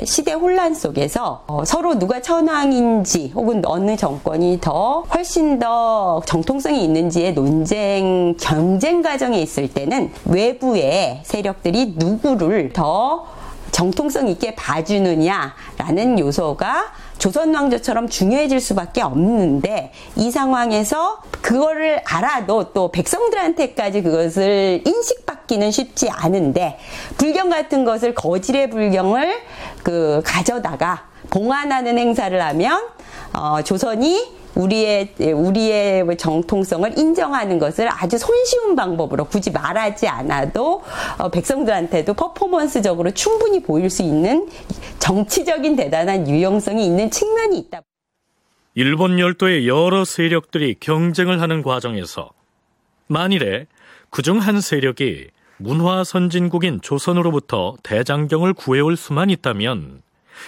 시대 0.05 0.33
혼란 0.33 0.73
속에서 0.75 1.43
어, 1.47 1.65
서로 1.65 1.97
누가 1.97 2.21
천황인지 2.21 3.31
혹은 3.35 3.61
어느 3.65 3.95
정권이 3.95 4.59
더 4.61 5.03
훨씬 5.13 5.59
더 5.59 6.21
정통성이 6.25 6.83
있는지의 6.83 7.33
논쟁 7.33 8.35
경쟁 8.39 9.01
과정에 9.01 9.41
있을 9.41 9.67
때는 9.67 10.11
외부의 10.25 11.21
세력들이 11.23 11.95
누구를 11.97 12.71
더 12.73 13.25
정통성 13.71 14.27
있게 14.27 14.55
봐주느냐라는 14.55 16.19
요소가 16.19 16.91
조선 17.17 17.53
왕조처럼 17.53 18.07
중요해질 18.07 18.59
수밖에 18.59 19.01
없는데 19.01 19.91
이 20.15 20.31
상황에서 20.31 21.21
그거를 21.41 22.01
알아도 22.05 22.71
또 22.73 22.91
백성들한테까지 22.91 24.01
그것을 24.01 24.81
인식받기는 24.85 25.69
쉽지 25.71 26.09
않은데 26.09 26.77
불경 27.17 27.49
같은 27.49 27.83
것을 27.83 28.15
거질의 28.15 28.69
불경을 28.69 29.35
그 29.83 30.21
가져다가 30.25 31.07
봉안하는 31.29 31.97
행사를 31.97 32.41
하면 32.41 32.87
어, 33.33 33.61
조선이 33.61 34.39
우리의 34.55 35.15
우리의 35.19 36.17
정통성을 36.17 36.97
인정하는 36.97 37.59
것을 37.59 37.87
아주 37.89 38.17
손쉬운 38.17 38.75
방법으로 38.75 39.25
굳이 39.25 39.51
말하지 39.51 40.07
않아도 40.07 40.83
어, 41.17 41.29
백성들한테도 41.29 42.13
퍼포먼스적으로 42.13 43.11
충분히 43.11 43.61
보일 43.61 43.89
수 43.89 44.01
있는 44.01 44.49
정치적인 44.99 45.75
대단한 45.75 46.27
유용성이 46.27 46.85
있는 46.85 47.09
측면이 47.09 47.57
있다. 47.59 47.81
일본 48.75 49.19
열도의 49.19 49.67
여러 49.67 50.05
세력들이 50.05 50.75
경쟁을 50.79 51.41
하는 51.41 51.63
과정에서 51.63 52.31
만일에 53.07 53.65
그중 54.09 54.39
한 54.39 54.61
세력이 54.61 55.27
문화 55.61 56.05
선진국인 56.05 56.79
조선으로부터 56.81 57.75
대장경을 57.83 58.53
구해올 58.53 58.95
수만 58.95 59.29
있다면 59.29 60.01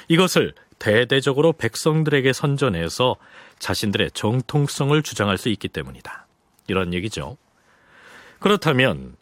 이것을 0.08 0.54
대대적으로 0.80 1.52
백성들에게 1.52 2.32
선전해서 2.32 3.18
자신들의 3.60 4.12
정통성을 4.12 5.04
주장할 5.04 5.38
수 5.38 5.50
있기 5.50 5.68
때문이다. 5.68 6.28
이런 6.68 6.94
얘기죠. 6.94 7.38
그렇다면 8.40 9.18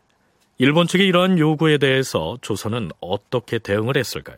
일본 0.59 0.85
측의 0.85 1.07
이러한 1.07 1.39
요구에 1.39 1.79
대해서 1.79 2.37
조선은 2.41 2.91
어떻게 3.01 3.57
대응을 3.57 3.97
했을까요? 3.97 4.37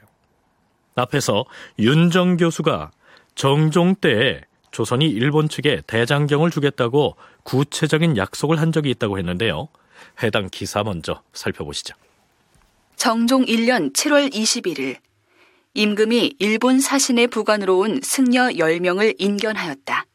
앞에서 0.96 1.46
윤정 1.80 2.38
교수가 2.38 2.92
정종 3.36 3.96
때에 3.96 4.42
조선이 4.72 5.06
일본 5.06 5.50
측에 5.50 5.82
대장경을 5.86 6.50
주겠다고 6.50 7.18
구체적인 7.44 8.16
약속을 8.16 8.60
한 8.60 8.72
적이 8.72 8.92
있다고 8.92 9.18
했는데요. 9.18 9.68
해당 10.24 10.50
기사 10.50 10.84
먼저 10.84 11.22
살펴보시죠. 11.34 11.96
정종 12.96 13.46
1년 13.46 13.94
7월 13.94 14.32
21일 14.32 14.98
임금이 15.74 16.36
일본 16.40 16.80
사신의 16.80 17.28
부관으로 17.28 17.80
온 17.80 18.00
승려 18.04 18.50
10명을 18.50 19.16
인견하였다. 19.18 20.06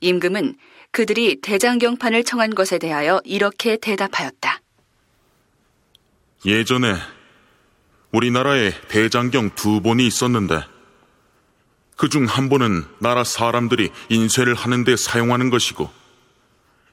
임금은 0.00 0.56
그들이 0.92 1.40
대장경판을 1.40 2.24
청한 2.24 2.54
것에 2.54 2.78
대하여 2.78 3.20
이렇게 3.24 3.76
대답하였다. 3.76 4.60
예전에 6.46 6.94
우리나라에 8.12 8.72
대장경 8.88 9.50
두 9.54 9.80
본이 9.80 10.06
있었는데 10.06 10.62
그 11.96 12.08
중 12.08 12.26
한 12.26 12.48
본은 12.48 12.84
나라 12.98 13.24
사람들이 13.24 13.90
인쇄를 14.08 14.54
하는데 14.54 14.96
사용하는 14.96 15.50
것이고 15.50 15.90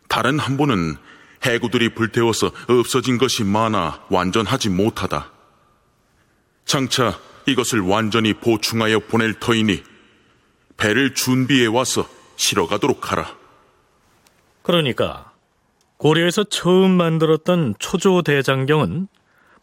다른 0.07 0.39
한 0.39 0.57
본은 0.57 0.97
해구들이 1.45 1.89
불태워서 1.89 2.51
없어진 2.69 3.17
것이 3.17 3.43
많아 3.43 4.05
완전하지 4.09 4.69
못하다. 4.69 5.31
장차 6.65 7.19
이것을 7.47 7.81
완전히 7.81 8.33
보충하여 8.33 8.99
보낼 8.99 9.33
터이니 9.39 9.83
배를 10.77 11.13
준비해 11.13 11.65
와서 11.65 12.07
실어 12.35 12.67
가도록 12.67 13.11
하라. 13.11 13.35
그러니까 14.61 15.31
고려에서 15.97 16.43
처음 16.45 16.91
만들었던 16.91 17.75
초조 17.79 18.21
대장경은 18.21 19.07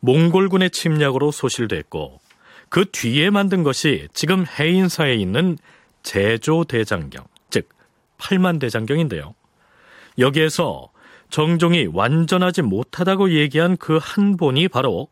몽골군의 0.00 0.70
침략으로 0.70 1.32
소실됐고 1.32 2.20
그 2.68 2.84
뒤에 2.90 3.30
만든 3.30 3.62
것이 3.62 4.08
지금 4.12 4.44
해인사에 4.46 5.14
있는 5.14 5.58
제조 6.02 6.64
대장경, 6.64 7.24
즉 7.50 7.68
8만 8.18 8.60
대장경인데요. 8.60 9.34
여기에서 10.18 10.90
정종이 11.30 11.86
완전하지 11.92 12.62
못하다고 12.62 13.32
얘기한 13.32 13.76
그 13.76 13.98
한 13.98 14.36
본이 14.36 14.68
바로 14.68 15.08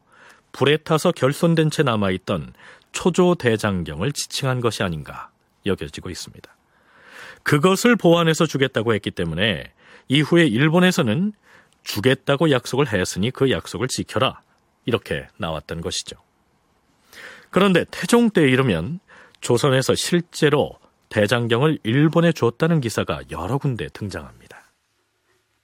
불에 0.53 0.79
타서 0.79 1.13
결손된 1.13 1.71
채 1.71 1.83
남아있던 1.83 2.55
초조 2.93 3.35
대장경을 3.35 4.13
지칭한 4.13 4.61
것이 4.61 4.83
아닌가 4.83 5.31
여겨지고 5.67 6.09
있습니다. 6.09 6.57
그것을 7.43 7.97
보완해서 7.97 8.47
주겠다고 8.47 8.95
했기 8.95 9.11
때문에 9.11 9.73
이후에 10.09 10.47
일본에서는 10.47 11.33
주겠다고 11.83 12.51
약속을 12.51 12.93
했으니 12.93 13.31
그 13.31 13.51
약속을 13.51 13.89
지켜라 13.89 14.41
이렇게 14.87 15.29
나왔던 15.37 15.83
것이죠. 15.83 16.17
그런데 17.51 17.85
태종 17.91 18.31
때 18.31 18.43
이르면 18.43 19.01
조선에서 19.41 19.95
실제로 19.95 20.79
대장경을 21.11 21.79
일본에 21.85 22.33
줬다는 22.33 22.81
기사가 22.81 23.21
여러 23.31 23.59
군데 23.59 23.89
등장합니다. 23.93 24.66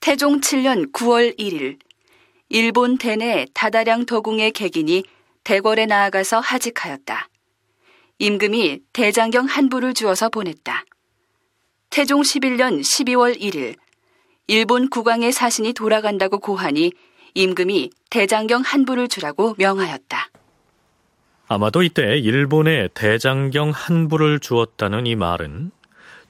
태종 0.02 0.40
7년 0.40 0.90
9월 0.90 1.38
1일 1.38 1.78
일본 2.48 2.98
대내 2.98 3.46
다다량 3.54 4.04
도궁의 4.04 4.50
객인이 4.50 5.04
대궐에 5.44 5.86
나아가서 5.86 6.40
하직하였다. 6.40 7.28
임금이 8.18 8.80
대장경 8.92 9.46
한 9.46 9.68
부를 9.68 9.94
주어서 9.94 10.28
보냈다. 10.28 10.84
태종 11.90 12.22
11년 12.22 12.80
12월 12.80 13.38
1일 13.38 13.76
일본 14.48 14.90
국왕의 14.90 15.30
사신이 15.30 15.72
돌아간다고 15.72 16.40
고하니 16.40 16.92
임금이 17.34 17.90
대장경 18.10 18.62
한 18.62 18.84
부를 18.84 19.06
주라고 19.06 19.54
명하였다. 19.56 20.30
아마도 21.46 21.84
이때 21.84 22.18
일본에 22.18 22.88
대장경 22.94 23.70
한 23.70 24.08
부를 24.08 24.40
주었다는 24.40 25.06
이 25.06 25.14
말은 25.14 25.70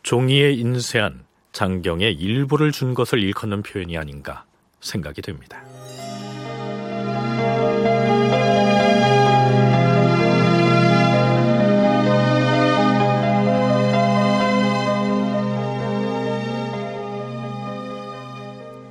종이에 0.03 0.53
인쇄한 0.53 1.25
장경의 1.53 2.15
일부를 2.15 2.73
준 2.73 2.95
것을 2.95 3.23
일컫는 3.23 3.63
표현이 3.63 3.97
아닌가 3.97 4.45
생각이 4.81 5.23
됩니다. 5.23 5.63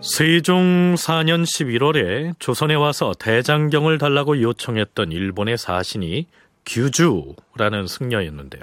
세종 0.04 0.96
4년 0.96 1.44
11월에 1.44 2.34
조선에 2.40 2.74
와서 2.74 3.14
대장경을 3.18 3.98
달라고 3.98 4.42
요청했던 4.42 5.12
일본의 5.12 5.58
사신이 5.58 6.28
규주라는 6.66 7.88
승려였는데요. 7.88 8.62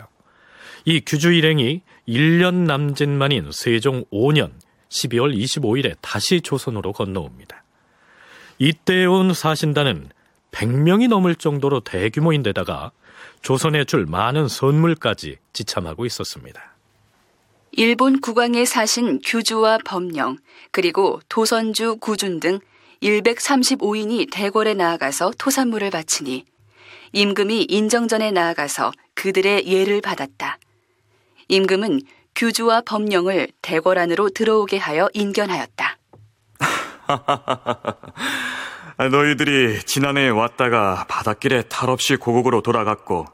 이 0.84 1.00
규주 1.04 1.32
일행이 1.32 1.82
1년 2.08 2.64
남짓 2.66 3.06
만인 3.08 3.50
세종 3.52 4.04
5년 4.06 4.52
12월 4.88 5.36
25일에 5.36 5.96
다시 6.00 6.40
조선으로 6.40 6.94
건너옵니다. 6.94 7.62
이때 8.58 9.04
온 9.04 9.34
사신단은 9.34 10.08
100명이 10.50 11.08
넘을 11.08 11.34
정도로 11.34 11.80
대규모인데다가 11.80 12.92
조선에 13.42 13.84
줄 13.84 14.06
많은 14.06 14.48
선물까지 14.48 15.36
지참하고 15.52 16.06
있었습니다. 16.06 16.74
일본 17.72 18.20
국왕의 18.20 18.64
사신 18.64 19.20
규주와 19.24 19.78
법령, 19.84 20.38
그리고 20.70 21.20
도선주 21.28 21.98
구준 22.00 22.40
등 22.40 22.58
135인이 23.02 24.32
대궐에 24.32 24.74
나아가서 24.74 25.32
토산물을 25.38 25.90
바치니 25.90 26.44
임금이 27.12 27.66
인정전에 27.68 28.32
나아가서 28.32 28.92
그들의 29.14 29.66
예를 29.68 30.00
받았다. 30.00 30.58
임금은 31.48 32.00
규주와 32.34 32.82
법령을 32.82 33.48
대궐 33.62 33.98
안으로 33.98 34.30
들어오게 34.30 34.78
하여 34.78 35.08
인견하였다. 35.12 35.98
너희들이 39.10 39.80
지난해에 39.84 40.28
왔다가 40.28 41.06
바닷길에 41.08 41.62
탈없이 41.62 42.16
고국으로 42.16 42.62
돌아갔고 42.62 43.26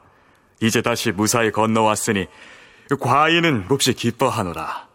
이제 0.62 0.80
다시 0.80 1.10
무사히 1.10 1.50
건너왔으니 1.50 2.26
과인은 3.00 3.66
몹시 3.68 3.94
기뻐하노라. 3.94 4.88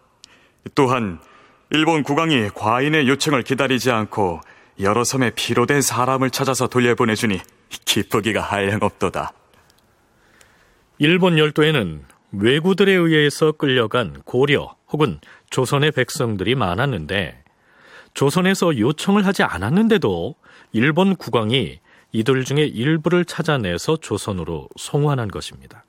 또한 0.75 1.19
일본 1.71 2.03
국왕이 2.03 2.49
과인의 2.55 3.07
요청을 3.07 3.43
기다리지 3.43 3.91
않고 3.91 4.41
여러 4.79 5.03
섬에 5.03 5.31
피로된 5.31 5.81
사람을 5.81 6.29
찾아서 6.29 6.67
돌려보내주니 6.67 7.41
기쁘기가 7.69 8.41
한량없도다. 8.41 9.33
일본 10.99 11.37
열도에는 11.37 12.05
왜구들에 12.31 12.91
의해서 12.91 13.51
끌려간 13.51 14.21
고려 14.23 14.75
혹은 14.89 15.19
조선의 15.49 15.91
백성들이 15.91 16.55
많았는데 16.55 17.43
조선에서 18.13 18.77
요청을 18.77 19.25
하지 19.25 19.43
않았는데도 19.43 20.35
일본 20.73 21.15
국왕이 21.15 21.79
이들 22.11 22.43
중에 22.43 22.63
일부를 22.63 23.25
찾아내서 23.25 23.97
조선으로 23.97 24.67
송환한 24.77 25.29
것입니다. 25.29 25.85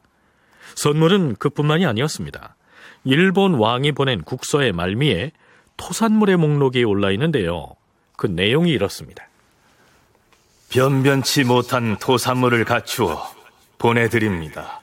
선물은 0.75 1.37
그뿐만이 1.37 1.87
아니었습니다. 1.87 2.57
일본 3.05 3.55
왕이 3.55 3.93
보낸 3.93 4.23
국서의 4.23 4.73
말미에 4.73 5.33
토산물의 5.77 6.37
목록이 6.37 6.85
올라 6.85 7.11
있는데요. 7.11 7.75
그 8.17 8.27
내용이 8.27 8.71
이렇습니다. 8.71 9.29
변변치 10.69 11.45
못한 11.45 11.97
토산물을 11.99 12.65
갖추어 12.65 13.27
보내드립니다. 13.79 14.80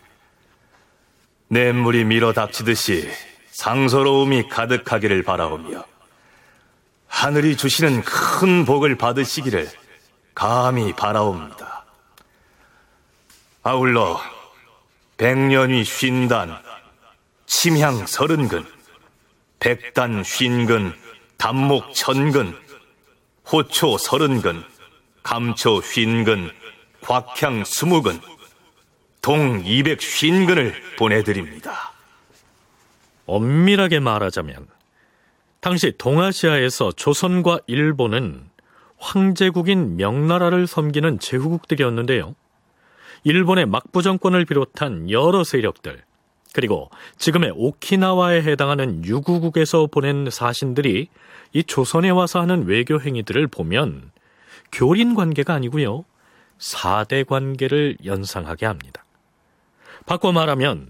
냇물이 1.49 2.03
밀어 2.03 2.33
닥치듯이 2.33 3.09
상서로움이 3.51 4.49
가득하기를 4.49 5.23
바라오며 5.23 5.85
하늘이 7.07 7.55
주시는 7.55 8.03
큰 8.03 8.65
복을 8.65 8.95
받으시기를 8.95 9.69
감히 10.35 10.93
바라옵니다. 10.93 11.85
아울러 13.63 14.21
백년위 15.17 15.83
쉰단, 15.83 16.61
침향 17.47 18.05
서른근, 18.05 18.65
백단 19.59 20.23
쉰근, 20.23 20.93
단목 21.37 21.93
천근, 21.95 22.55
호초 23.51 23.97
서른근, 23.97 24.63
감초 25.23 25.81
쉰근, 25.81 26.51
곽향 27.01 27.63
스무근, 27.65 28.19
동 29.21 29.63
이백 29.65 30.01
쉰근을 30.01 30.73
보내드립니다. 30.97 31.91
엄밀하게 33.25 33.99
말하자면 33.99 34.67
당시 35.59 35.91
동아시아에서 35.97 36.91
조선과 36.93 37.59
일본은 37.67 38.49
황제국인 38.97 39.97
명나라를 39.97 40.65
섬기는 40.65 41.19
제후국들이었는데요. 41.19 42.35
일본의 43.23 43.65
막부 43.65 44.01
정권을 44.01 44.45
비롯한 44.45 45.09
여러 45.11 45.43
세력들, 45.43 46.01
그리고 46.53 46.89
지금의 47.17 47.51
오키나와에 47.55 48.41
해당하는 48.41 49.03
유구국에서 49.03 49.87
보낸 49.87 50.29
사신들이 50.29 51.09
이 51.53 51.63
조선에 51.63 52.09
와서 52.09 52.39
하는 52.39 52.65
외교 52.65 52.99
행위들을 52.99 53.47
보면 53.47 54.11
교린 54.71 55.15
관계가 55.15 55.53
아니고요. 55.53 56.05
사대 56.57 57.23
관계를 57.23 57.97
연상하게 58.05 58.65
합니다. 58.65 59.03
바꿔 60.07 60.31
말하면 60.31 60.89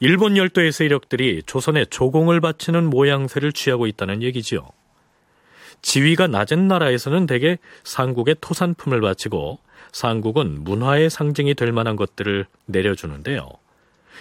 일본 0.00 0.36
열도의 0.36 0.70
세력들이 0.70 1.42
조선에 1.46 1.86
조공을 1.86 2.40
바치는 2.40 2.88
모양새를 2.88 3.52
취하고 3.52 3.86
있다는 3.86 4.22
얘기지요. 4.22 4.68
지위가 5.82 6.26
낮은 6.26 6.68
나라에서는 6.68 7.26
대개 7.26 7.56
상국의 7.84 8.36
토산품을 8.40 9.00
바치고 9.00 9.58
상국은 9.92 10.62
문화의 10.62 11.08
상징이 11.08 11.54
될 11.54 11.72
만한 11.72 11.96
것들을 11.96 12.46
내려주는데요. 12.66 13.48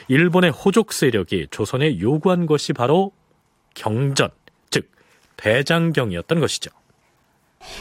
일본의 0.08 0.52
호족 0.52 0.94
세력이 0.94 1.48
조선에 1.52 2.00
요구한 2.00 2.46
것이 2.46 2.72
바로 2.72 3.12
경전, 3.76 4.30
즉 4.70 4.90
대장경이었던 5.36 6.40
것이죠. 6.40 6.72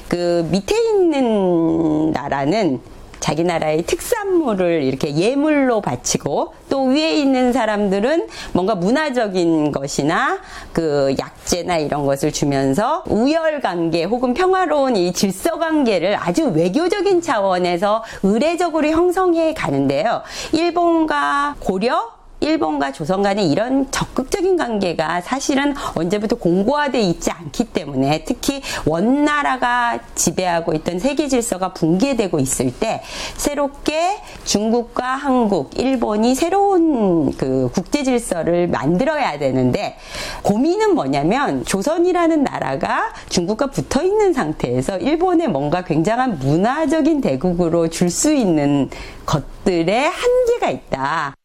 그 0.08 0.46
밑에 0.50 0.76
있는 0.76 2.10
나라는 2.10 2.80
자기 3.20 3.44
나라의 3.44 3.83
특산물을 3.83 4.83
이렇게 4.83 5.14
예물로 5.14 5.81
바치고 5.81 6.54
또 6.68 6.85
위에 6.85 7.14
있는 7.14 7.52
사람들은 7.52 8.28
뭔가 8.52 8.74
문화적인 8.74 9.72
것이나 9.72 10.38
그 10.72 11.14
약재나 11.18 11.78
이런 11.78 12.07
것을 12.07 12.33
주면서 12.33 13.04
우열 13.07 13.61
관계 13.61 14.04
혹은 14.04 14.35
평화로운 14.35 14.96
이 14.96 15.12
질서 15.12 15.59
관계를 15.59 16.16
아주 16.18 16.46
외교적인 16.48 17.22
차원에서 17.22 18.04
의례적으로 18.22 18.88
형성해 18.88 19.54
가는데요. 19.54 20.22
일본과 20.52 21.57
고려 21.61 22.17
일본과 22.40 22.92
조선 22.92 23.22
간에 23.22 23.42
이런 23.44 23.90
적극적인 23.90 24.57
관계가 24.57 25.20
사실은 25.20 25.74
언제부터 25.94 26.37
공고화돼 26.37 27.01
있지 27.01 27.31
않기 27.31 27.66
때문에 27.66 28.24
특히 28.24 28.62
원나라가 28.85 29.98
지배하고 30.14 30.74
있던 30.74 30.98
세계 30.98 31.29
질서가 31.29 31.72
붕괴되고 31.72 32.38
있을 32.40 32.72
때 32.72 33.03
새롭게 33.37 34.18
중국과 34.44 35.05
한국, 35.05 35.79
일본이 35.79 36.35
새로운 36.35 37.33
그 37.37 37.70
국제 37.72 38.03
질서를 38.03 38.68
만들어야 38.68 39.38
되는데 39.38 39.96
고민은 40.42 40.94
뭐냐면 40.94 41.64
조선이라는 41.64 42.42
나라가 42.44 43.12
중국과 43.29 43.68
붙어 43.68 44.03
있는 44.03 44.33
상태에서 44.33 44.98
일본에 44.98 45.46
뭔가 45.46 45.85
굉장한 45.85 46.38
문화적인 46.38 47.20
대국으로 47.20 47.88
줄 47.88 48.09
수 48.09 48.33
있는 48.33 48.88
것들의 49.27 50.09
한계가 50.09 50.70
있다. 50.70 51.38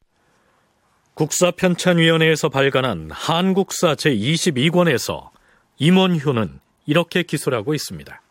국사편찬위원회에서 1.15 2.49
발간한 2.49 3.09
한국사 3.11 3.93
제22권에서 3.93 5.29
임원효는 5.77 6.59
이렇게 6.85 7.23
기술하고 7.23 7.73
있습니다. 7.73 8.21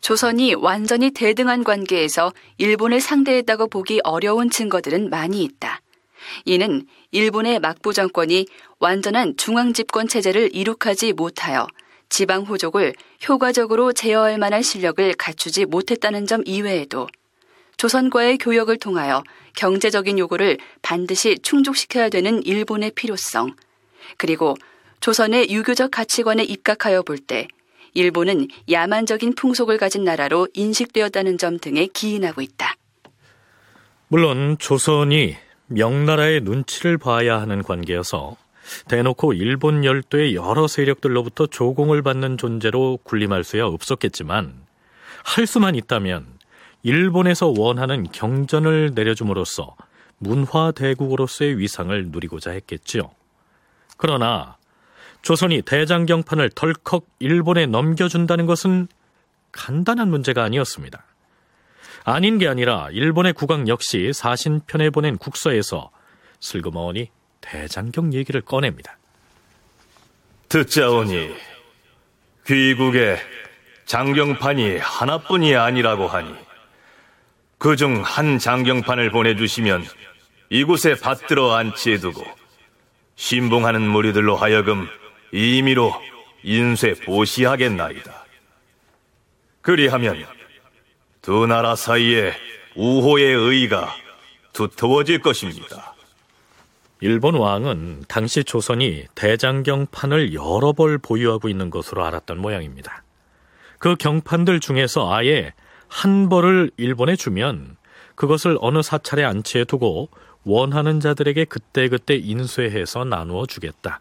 조선이 0.00 0.54
완전히 0.54 1.12
대등한 1.12 1.64
관계에서 1.64 2.32
일본을 2.58 3.00
상대했다고 3.00 3.68
보기 3.68 4.00
어려운 4.04 4.50
증거들은 4.50 5.08
많이 5.08 5.42
있다. 5.42 5.80
이는 6.44 6.86
일본의 7.10 7.60
막부 7.60 7.92
정권이 7.92 8.46
완전한 8.80 9.36
중앙 9.36 9.72
집권 9.72 10.08
체제를 10.08 10.54
이룩하지 10.54 11.12
못하여 11.12 11.66
지방 12.08 12.42
호족을 12.42 12.92
효과적으로 13.28 13.92
제어할 13.92 14.38
만한 14.38 14.62
실력을 14.62 15.14
갖추지 15.14 15.64
못했다는 15.64 16.26
점 16.26 16.42
이외에도 16.44 17.06
조선과의 17.76 18.38
교역을 18.38 18.78
통하여 18.78 19.22
경제적인 19.56 20.18
요구를 20.18 20.58
반드시 20.82 21.38
충족시켜야 21.38 22.08
되는 22.08 22.42
일본의 22.44 22.92
필요성, 22.92 23.54
그리고 24.16 24.56
조선의 25.00 25.50
유교적 25.50 25.90
가치관에 25.90 26.44
입각하여 26.44 27.02
볼 27.02 27.18
때 27.18 27.48
일본은 27.94 28.48
야만적인 28.70 29.36
풍속을 29.36 29.78
가진 29.78 30.04
나라로 30.04 30.48
인식되었다는 30.52 31.38
점 31.38 31.58
등에 31.58 31.86
기인하고 31.86 32.42
있다. 32.42 32.74
물론 34.08 34.56
조선이 34.58 35.36
명나라의 35.68 36.40
눈치를 36.42 36.98
봐야 36.98 37.40
하는 37.40 37.62
관계여서 37.62 38.36
대놓고 38.88 39.34
일본 39.34 39.84
열도의 39.84 40.34
여러 40.34 40.66
세력들로부터 40.66 41.46
조공을 41.46 42.02
받는 42.02 42.36
존재로 42.38 42.98
군림할 43.04 43.44
수야 43.44 43.66
없었겠지만 43.66 44.54
할 45.24 45.46
수만 45.46 45.74
있다면 45.74 46.26
일본에서 46.84 47.52
원하는 47.56 48.04
경전을 48.12 48.92
내려줌으로써 48.94 49.74
문화 50.18 50.70
대국으로서의 50.70 51.58
위상을 51.58 52.08
누리고자 52.08 52.52
했겠지요. 52.52 53.10
그러나 53.96 54.58
조선이 55.22 55.62
대장경판을 55.62 56.50
덜컥 56.50 57.06
일본에 57.18 57.66
넘겨준다는 57.66 58.44
것은 58.46 58.88
간단한 59.50 60.08
문제가 60.08 60.44
아니었습니다. 60.44 61.04
아닌 62.04 62.36
게 62.36 62.48
아니라 62.48 62.90
일본의 62.90 63.32
국왕 63.32 63.66
역시 63.66 64.12
사신편에 64.12 64.90
보낸 64.90 65.16
국서에서 65.16 65.90
슬그머니 66.40 67.10
대장경 67.40 68.12
얘기를 68.12 68.42
꺼냅니다. 68.42 68.98
듣자오니 70.50 71.34
귀국에 72.46 73.16
장경판이 73.86 74.76
하나뿐이 74.76 75.56
아니라고 75.56 76.08
하니 76.08 76.43
그 77.64 77.76
중 77.76 78.02
한 78.02 78.38
장경판을 78.38 79.10
보내주시면 79.10 79.86
이곳에 80.50 80.96
받들어 80.96 81.54
안치해두고 81.54 82.22
신봉하는 83.16 83.80
무리들로 83.80 84.36
하여금 84.36 84.86
임의로 85.32 85.94
인쇄 86.42 86.92
보시하겠나이다. 86.92 88.26
그리하면 89.62 90.26
두 91.22 91.46
나라 91.46 91.74
사이에 91.74 92.34
우호의 92.76 93.32
의가 93.32 93.94
두터워질 94.52 95.22
것입니다. 95.22 95.94
일본 97.00 97.34
왕은 97.34 98.04
당시 98.08 98.44
조선이 98.44 99.06
대장경판을 99.14 100.34
여러 100.34 100.74
벌 100.74 100.98
보유하고 100.98 101.48
있는 101.48 101.70
것으로 101.70 102.04
알았던 102.04 102.42
모양입니다. 102.42 103.04
그 103.78 103.96
경판들 103.96 104.60
중에서 104.60 105.10
아예 105.10 105.54
한 105.88 106.28
벌을 106.28 106.70
일본에 106.76 107.16
주면 107.16 107.76
그것을 108.14 108.58
어느 108.60 108.82
사찰에 108.82 109.24
안치해 109.24 109.64
두고 109.64 110.08
원하는 110.44 111.00
자들에게 111.00 111.46
그때그때 111.46 112.16
인쇄해서 112.16 113.04
나누어 113.04 113.46
주겠다. 113.46 114.00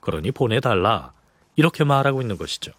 그러니 0.00 0.32
보내달라. 0.32 1.12
이렇게 1.56 1.82
말하고 1.84 2.20
있는 2.22 2.36
것이죠. 2.36 2.72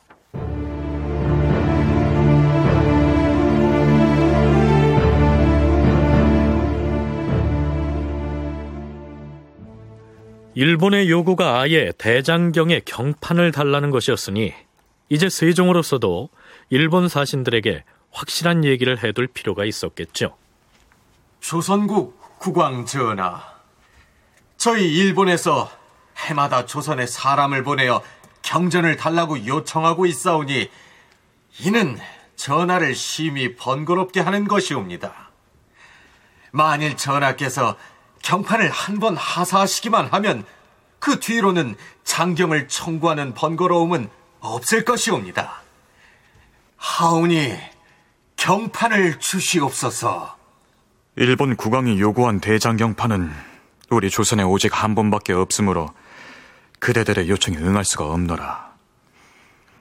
일본의 10.56 11.10
요구가 11.10 11.62
아예 11.62 11.94
대장경의 11.98 12.82
경판을 12.86 13.52
달라는 13.52 13.92
것이었으니 13.92 14.54
이제 15.08 15.30
세종으로서도 15.30 16.30
일본 16.70 17.08
사신들에게 17.08 17.84
확실한 18.12 18.64
얘기를 18.66 19.02
해둘 19.04 19.28
필요가 19.28 19.66
있었겠죠. 19.66 20.36
조선국 21.40 22.40
국왕 22.40 22.86
전하, 22.86 23.42
저희 24.58 24.94
일본에서 24.94 25.70
해마다 26.18 26.66
조선에 26.66 27.06
사람을 27.06 27.64
보내어 27.64 28.02
경전을 28.42 28.98
달라고 28.98 29.46
요청하고 29.46 30.06
있사오니 30.06 30.70
이는 31.62 31.98
전하를 32.36 32.96
심히 32.96 33.56
번거롭게 33.56 34.20
하는 34.22 34.48
것이옵니다. 34.48 35.30
만일 36.52 36.98
전하께서 36.98 37.78
경판을 38.22 38.70
한 38.70 39.00
번 39.00 39.16
하사하시기만 39.16 40.08
하면 40.08 40.46
그 41.00 41.20
뒤로는 41.20 41.76
장경을 42.04 42.68
청구하는 42.68 43.34
번거로움은 43.34 44.10
없을 44.42 44.84
것이옵니다. 44.84 45.62
하오니 46.78 47.58
경판을 48.40 49.20
주시옵소서. 49.20 50.38
일본 51.18 51.58
국왕이 51.58 52.00
요구한 52.00 52.40
대장경판은 52.40 53.30
우리 53.90 54.10
조선에 54.10 54.44
오직 54.44 54.82
한 54.82 54.96
번밖에 54.96 55.34
없으므로 55.34 55.90
그대들의 56.80 57.28
요청에 57.30 57.58
응할 57.58 57.84
수가 57.84 58.06
없노라. 58.06 58.72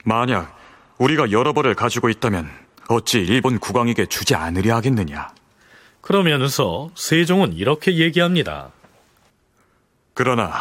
만약 0.03 0.57
우리가 0.97 1.31
여러 1.31 1.53
벌을 1.53 1.73
가지고 1.73 2.09
있다면 2.09 2.49
어찌 2.89 3.19
일본 3.19 3.59
국왕에게 3.59 4.07
주지 4.07 4.35
않으려 4.35 4.75
하겠느냐? 4.75 5.29
그러면서 6.01 6.89
세종은 6.95 7.53
이렇게 7.53 7.95
얘기합니다. 7.95 8.71
그러나 10.13 10.51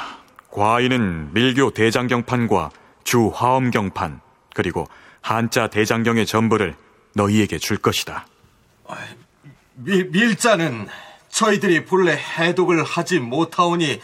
과인은 0.53 1.35
밀교 1.35 1.73
대장경판과 1.73 2.71
주 3.03 3.33
화엄경판 3.35 4.21
그리고 4.55 4.87
한자 5.21 5.67
대장경의 5.67 6.27
전부를 6.27 6.77
너희에게 7.18 7.59
줄 7.59 7.76
것이다. 7.76 8.26
밀, 9.74 10.07
밀자는 10.11 10.88
저희들이 11.28 11.85
본래 11.85 12.12
해독을 12.12 12.83
하지 12.85 13.18
못하오니 13.18 14.00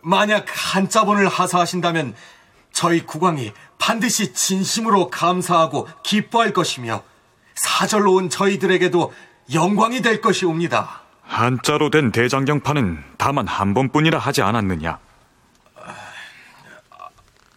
만약 0.00 0.46
한자본을 0.48 1.28
하사하신다면 1.28 2.14
저희 2.72 3.04
국왕이 3.04 3.52
반드시 3.78 4.32
진심으로 4.32 5.10
감사하고 5.10 5.88
기뻐할 6.02 6.52
것이며 6.52 7.02
사절로 7.54 8.14
온 8.14 8.30
저희들에게도 8.30 9.12
영광이 9.52 10.02
될 10.02 10.20
것이옵니다. 10.20 11.02
한자로 11.22 11.90
된 11.90 12.10
대장경판은 12.12 13.04
다만 13.18 13.46
한 13.46 13.74
번뿐이라 13.74 14.18
하지 14.18 14.42
않았느냐? 14.42 14.98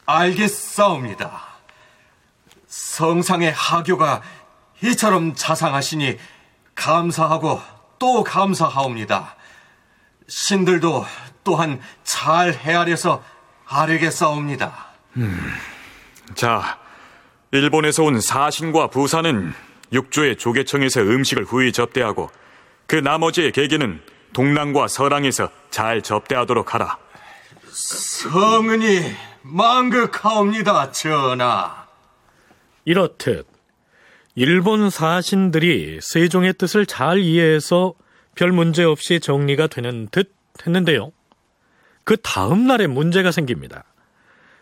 알겠사옵니다. 0.05 1.51
성상의 2.67 3.51
하교가 3.51 4.21
이처럼 4.83 5.35
자상하시니 5.35 6.17
감사하고 6.75 7.61
또 7.99 8.23
감사하옵니다. 8.23 9.35
신들도 10.27 11.05
또한 11.43 11.79
잘 12.03 12.53
헤아려서 12.53 13.23
아뢰겠사옵니다. 13.67 14.73
음, 15.17 15.53
자, 16.35 16.79
일본에서 17.51 18.03
온 18.03 18.19
사신과 18.19 18.87
부사는 18.87 19.53
육조의 19.93 20.37
조계청에서 20.37 21.01
음식을 21.01 21.43
후히 21.43 21.71
접대하고 21.71 22.29
그 22.87 22.95
나머지의 22.95 23.51
계기는 23.51 24.01
동남과 24.33 24.87
서랑에서 24.87 25.49
잘 25.69 26.01
접대하도록 26.01 26.73
하라. 26.73 26.97
성은이 27.69 29.13
망극하옵니다, 29.41 30.91
전하. 30.91 31.87
이렇듯 32.85 33.50
일본 34.43 34.89
사신들이 34.89 35.99
세종의 36.01 36.54
뜻을 36.54 36.88
잘 36.88 37.19
이해해서 37.19 37.93
별 38.34 38.51
문제 38.51 38.84
없이 38.84 39.19
정리가 39.19 39.67
되는 39.67 40.08
듯 40.10 40.34
했는데요. 40.65 41.12
그 42.04 42.17
다음 42.17 42.65
날에 42.65 42.88
문제가 42.88 43.32
생깁니다. 43.32 43.84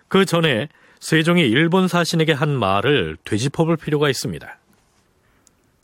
그 0.09 0.25
전에 0.25 0.67
세종이 0.99 1.43
일본 1.43 1.87
사신에게 1.87 2.33
한 2.33 2.49
말을 2.49 3.15
되짚어볼 3.23 3.77
필요가 3.77 4.09
있습니다. 4.09 4.59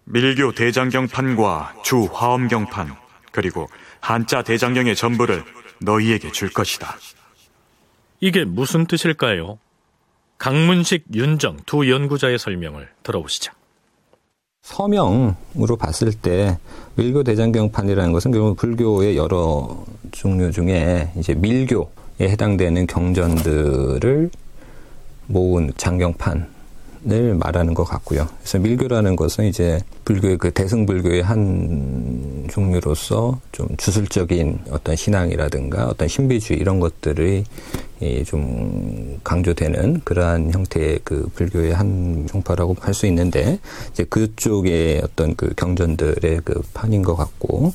밀교 0.03 0.51
대장경판과 0.55 1.75
주 1.85 2.09
화엄경판 2.11 2.93
그리고 3.31 3.69
한자 4.01 4.41
대장경의 4.41 4.97
전부를 4.97 5.41
너희에게 5.79 6.33
줄 6.33 6.49
것이다. 6.49 6.97
이게 8.19 8.43
무슨 8.43 8.87
뜻일까요? 8.87 9.57
강문식, 10.37 11.05
윤정 11.13 11.61
두 11.65 11.89
연구자의 11.89 12.37
설명을 12.37 12.89
들어보시죠. 13.01 13.53
서명으로 14.65 15.77
봤을 15.77 16.11
때 16.11 16.57
밀교 16.95 17.23
대장경판이라는 17.23 18.11
것은 18.11 18.31
결국 18.31 18.57
불교의 18.57 19.15
여러 19.15 19.85
종류 20.11 20.51
중에 20.51 21.11
이제 21.17 21.35
밀교에 21.35 21.85
해당되는 22.19 22.87
경전들을 22.87 24.31
모은 25.27 25.71
장경판 25.77 26.54
을 27.07 27.35
말하는 27.35 27.75
것 27.75 27.83
같고요. 27.83 28.27
그래서 28.39 28.57
밀교라는 28.57 29.15
것은 29.15 29.45
이제 29.45 29.79
불교의 30.05 30.39
그 30.39 30.51
대승불교의 30.51 31.21
한 31.21 32.47
종류로서 32.49 33.39
좀 33.51 33.67
주술적인 33.77 34.61
어떤 34.71 34.95
신앙이라든가 34.95 35.85
어떤 35.85 36.07
신비주의 36.07 36.59
이런 36.59 36.79
것들이 36.79 37.43
좀 38.25 39.19
강조되는 39.23 40.01
그러한 40.03 40.51
형태의 40.51 41.01
그 41.03 41.29
불교의 41.35 41.73
한 41.75 42.25
종파라고 42.27 42.75
할 42.79 42.95
수 42.95 43.05
있는데 43.05 43.59
이제 43.91 44.03
그쪽의 44.05 45.01
어떤 45.03 45.35
그 45.35 45.53
경전들의 45.55 46.41
그 46.43 46.61
판인 46.73 47.03
것 47.03 47.15
같고 47.15 47.73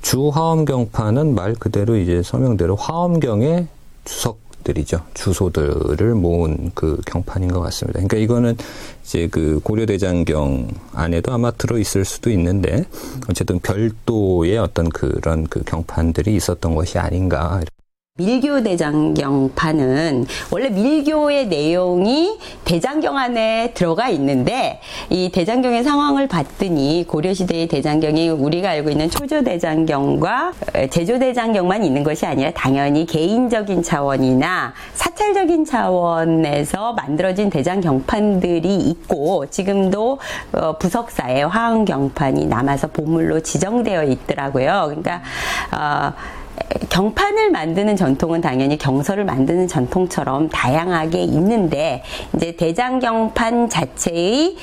주화엄경판은 0.00 1.36
말 1.36 1.54
그대로 1.54 1.96
이제 1.96 2.22
서명대로 2.24 2.74
화엄경의 2.74 3.68
주석 4.04 4.40
들이죠 4.62 5.02
주소들을 5.14 6.14
모은 6.14 6.70
그 6.74 7.00
경판인 7.06 7.52
것 7.52 7.60
같습니다. 7.60 7.98
그러니까 7.98 8.16
이거는 8.16 8.56
이제 9.04 9.28
그 9.30 9.60
고려대장경 9.62 10.68
안에도 10.94 11.32
아마 11.32 11.50
들어 11.50 11.78
있을 11.78 12.04
수도 12.04 12.30
있는데 12.30 12.84
어쨌든 13.28 13.58
별도의 13.60 14.58
어떤 14.58 14.88
그런 14.88 15.46
그 15.46 15.62
경판들이 15.64 16.34
있었던 16.36 16.74
것이 16.74 16.98
아닌가. 16.98 17.60
밀교 18.22 18.62
대장경판은 18.62 20.26
원래 20.52 20.68
밀교의 20.70 21.48
내용이 21.48 22.38
대장경 22.64 23.16
안에 23.16 23.72
들어가 23.74 24.08
있는데 24.10 24.80
이 25.10 25.30
대장경의 25.32 25.82
상황을 25.82 26.28
봤더니 26.28 27.04
고려시대의 27.08 27.66
대장경이 27.66 28.28
우리가 28.28 28.70
알고 28.70 28.90
있는 28.90 29.10
초조대장경과 29.10 30.52
제조대장경만 30.90 31.84
있는 31.84 32.04
것이 32.04 32.24
아니라 32.24 32.52
당연히 32.52 33.06
개인적인 33.06 33.82
차원이나 33.82 34.72
사찰적인 34.94 35.64
차원에서 35.64 36.92
만들어진 36.92 37.50
대장경판들이 37.50 38.76
있고 38.76 39.46
지금도 39.50 40.20
어, 40.52 40.78
부석사에 40.78 41.42
화흥경판이 41.42 42.46
남아서 42.46 42.86
보물로 42.88 43.40
지정되어 43.40 44.04
있더라고요. 44.04 44.84
그러니까 44.86 45.22
어, 45.72 46.12
경판을 46.90 47.50
만드는 47.50 47.96
전통은 47.96 48.40
당연히 48.40 48.78
경서를 48.78 49.24
만드는 49.24 49.68
전통처럼 49.68 50.48
다양하게 50.48 51.22
있는데 51.24 52.02
이제 52.34 52.56
대장경판 52.56 53.68
자체의 53.68 54.56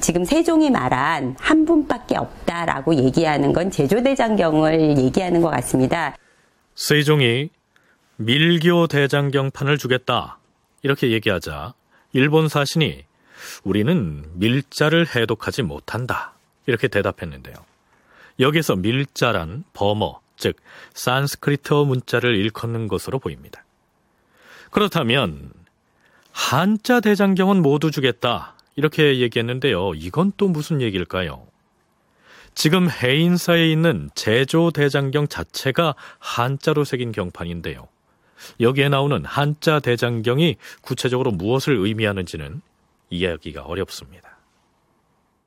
지금 0.00 0.24
세종이 0.24 0.70
말한 0.70 1.36
한 1.38 1.64
분밖에 1.64 2.16
없다라고 2.16 2.94
얘기하는 2.96 3.52
건 3.52 3.70
제조대장경을 3.70 4.98
얘기하는 4.98 5.42
것 5.42 5.50
같습니다. 5.50 6.16
세종이 6.74 7.50
밀교 8.16 8.86
대장경판을 8.86 9.78
주겠다 9.78 10.38
이렇게 10.82 11.10
얘기하자 11.10 11.74
일본 12.12 12.48
사신이 12.48 13.04
우리는 13.64 14.24
밀자를 14.34 15.06
해독하지 15.14 15.62
못한다 15.62 16.32
이렇게 16.66 16.88
대답했는데요. 16.88 17.54
여기서 18.40 18.76
밀자란 18.76 19.64
범어 19.72 20.20
즉 20.36 20.56
산스크리트어 20.94 21.84
문자를 21.84 22.36
일컫는 22.36 22.88
것으로 22.88 23.18
보입니다. 23.18 23.64
그렇다면 24.70 25.52
한자 26.32 27.00
대장경은 27.00 27.62
모두 27.62 27.90
주겠다 27.90 28.54
이렇게 28.74 29.20
얘기했는데요. 29.20 29.94
이건 29.94 30.32
또 30.36 30.48
무슨 30.48 30.80
얘기일까요? 30.80 31.46
지금 32.54 32.90
해인사에 32.90 33.70
있는 33.70 34.10
제조 34.14 34.70
대장경 34.70 35.28
자체가 35.28 35.94
한자로 36.18 36.84
새긴 36.84 37.12
경판인데요. 37.12 37.88
여기에 38.60 38.88
나오는 38.88 39.24
한자 39.24 39.80
대장경이 39.80 40.56
구체적으로 40.80 41.30
무엇을 41.30 41.76
의미하는지는 41.76 42.60
이해하기가 43.10 43.62
어렵습니다. 43.62 44.31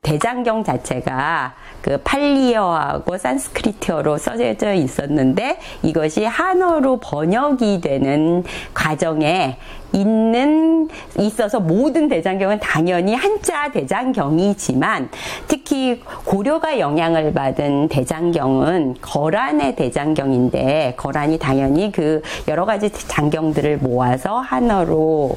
대장경 0.05 0.63
자체가 0.63 1.55
그 1.81 1.97
팔리어하고 2.03 3.17
산스크리트어로 3.17 4.19
써져 4.19 4.73
있었는데 4.73 5.57
이것이 5.81 6.25
한어로 6.25 6.97
번역이 6.99 7.81
되는 7.81 8.43
과정에 8.73 9.57
있는 9.93 10.89
있어서 11.17 11.59
모든 11.59 12.07
대장경은 12.07 12.59
당연히 12.59 13.15
한자 13.15 13.71
대장경이지만 13.71 15.09
특히 15.47 16.03
고려가 16.25 16.79
영향을 16.79 17.33
받은 17.33 17.87
대장경은 17.87 18.97
거란의 19.01 19.75
대장경인데 19.75 20.93
거란이 20.97 21.39
당연히 21.39 21.91
그 21.91 22.21
여러 22.47 22.65
가지 22.65 22.91
장경들을 22.91 23.77
모아서 23.77 24.37
한어로 24.37 25.35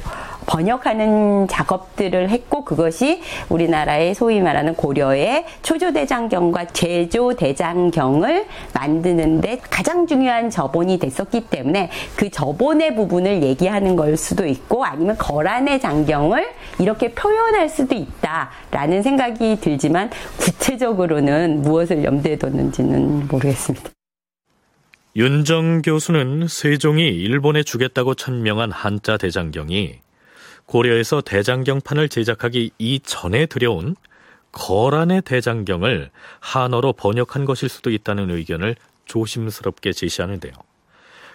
번역하는 0.48 1.46
작업들을 1.46 2.30
했고 2.30 2.64
그것이 2.64 3.20
우리나라의 3.50 4.14
소위 4.14 4.40
말하는 4.40 4.74
고려의 4.74 5.44
초조대장경과 5.62 6.68
제조대장경을 6.68 8.46
만드는데 8.74 9.60
가장 9.70 10.06
중요한 10.06 10.50
저본이 10.50 10.98
됐었기 10.98 11.48
때문에 11.48 11.90
그 12.16 12.30
저본의 12.30 12.96
부분을 12.96 13.42
얘기하는 13.42 13.94
걸 13.94 14.16
수도 14.16 14.46
있고 14.46 14.84
아니면 14.84 15.16
거란의 15.18 15.80
장경을 15.80 16.48
이렇게 16.80 17.12
표현할 17.12 17.68
수도 17.68 17.94
있다라는 17.94 19.02
생각이 19.02 19.60
들지만 19.60 20.10
구체적으로는 20.38 21.60
무엇을 21.62 22.04
염두에 22.04 22.36
뒀는지는 22.36 23.28
모르겠습니다. 23.28 23.90
윤정 25.16 25.82
교수는 25.82 26.46
세종이 26.48 27.08
일본에 27.08 27.62
주겠다고 27.62 28.14
천명한 28.14 28.70
한자 28.70 29.16
대장경이 29.16 30.07
고려에서 30.68 31.22
대장경판을 31.22 32.10
제작하기 32.10 32.72
이전에 32.78 33.46
들여온 33.46 33.96
거란의 34.52 35.22
대장경을 35.22 36.10
한어로 36.40 36.92
번역한 36.92 37.46
것일 37.46 37.68
수도 37.68 37.90
있다는 37.90 38.30
의견을 38.30 38.76
조심스럽게 39.06 39.92
제시하는데요. 39.92 40.52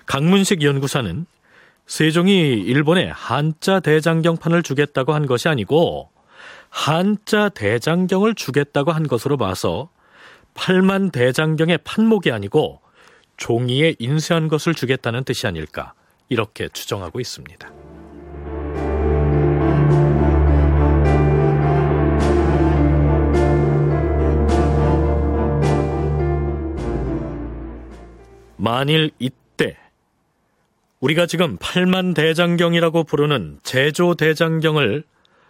강문식 0.05 0.61
연구사는 0.61 1.25
세종이 1.87 2.53
일본에 2.59 3.09
한자 3.09 3.79
대장경판을 3.79 4.61
주겠다고 4.61 5.13
한 5.13 5.25
것이 5.25 5.49
아니고 5.49 6.09
한자 6.69 7.49
대장경을 7.49 8.35
주겠다고 8.35 8.91
한 8.91 9.07
것으로 9.07 9.37
봐서 9.37 9.89
8만 10.53 11.11
대장경의 11.11 11.79
판목이 11.83 12.31
아니고 12.31 12.81
종이에 13.37 13.95
인쇄한 13.97 14.47
것을 14.47 14.75
주겠다는 14.75 15.23
뜻이 15.23 15.47
아닐까 15.47 15.93
이렇게 16.29 16.69
추정하고 16.69 17.19
있습니다. 17.19 17.82
만일 28.63 29.11
이때 29.19 29.75
우리가 31.01 31.25
지금 31.25 31.57
8만 31.57 32.15
대장경이라고 32.15 33.03
부르는 33.03 33.59
제조 33.61 34.15
대장경을 34.15 35.03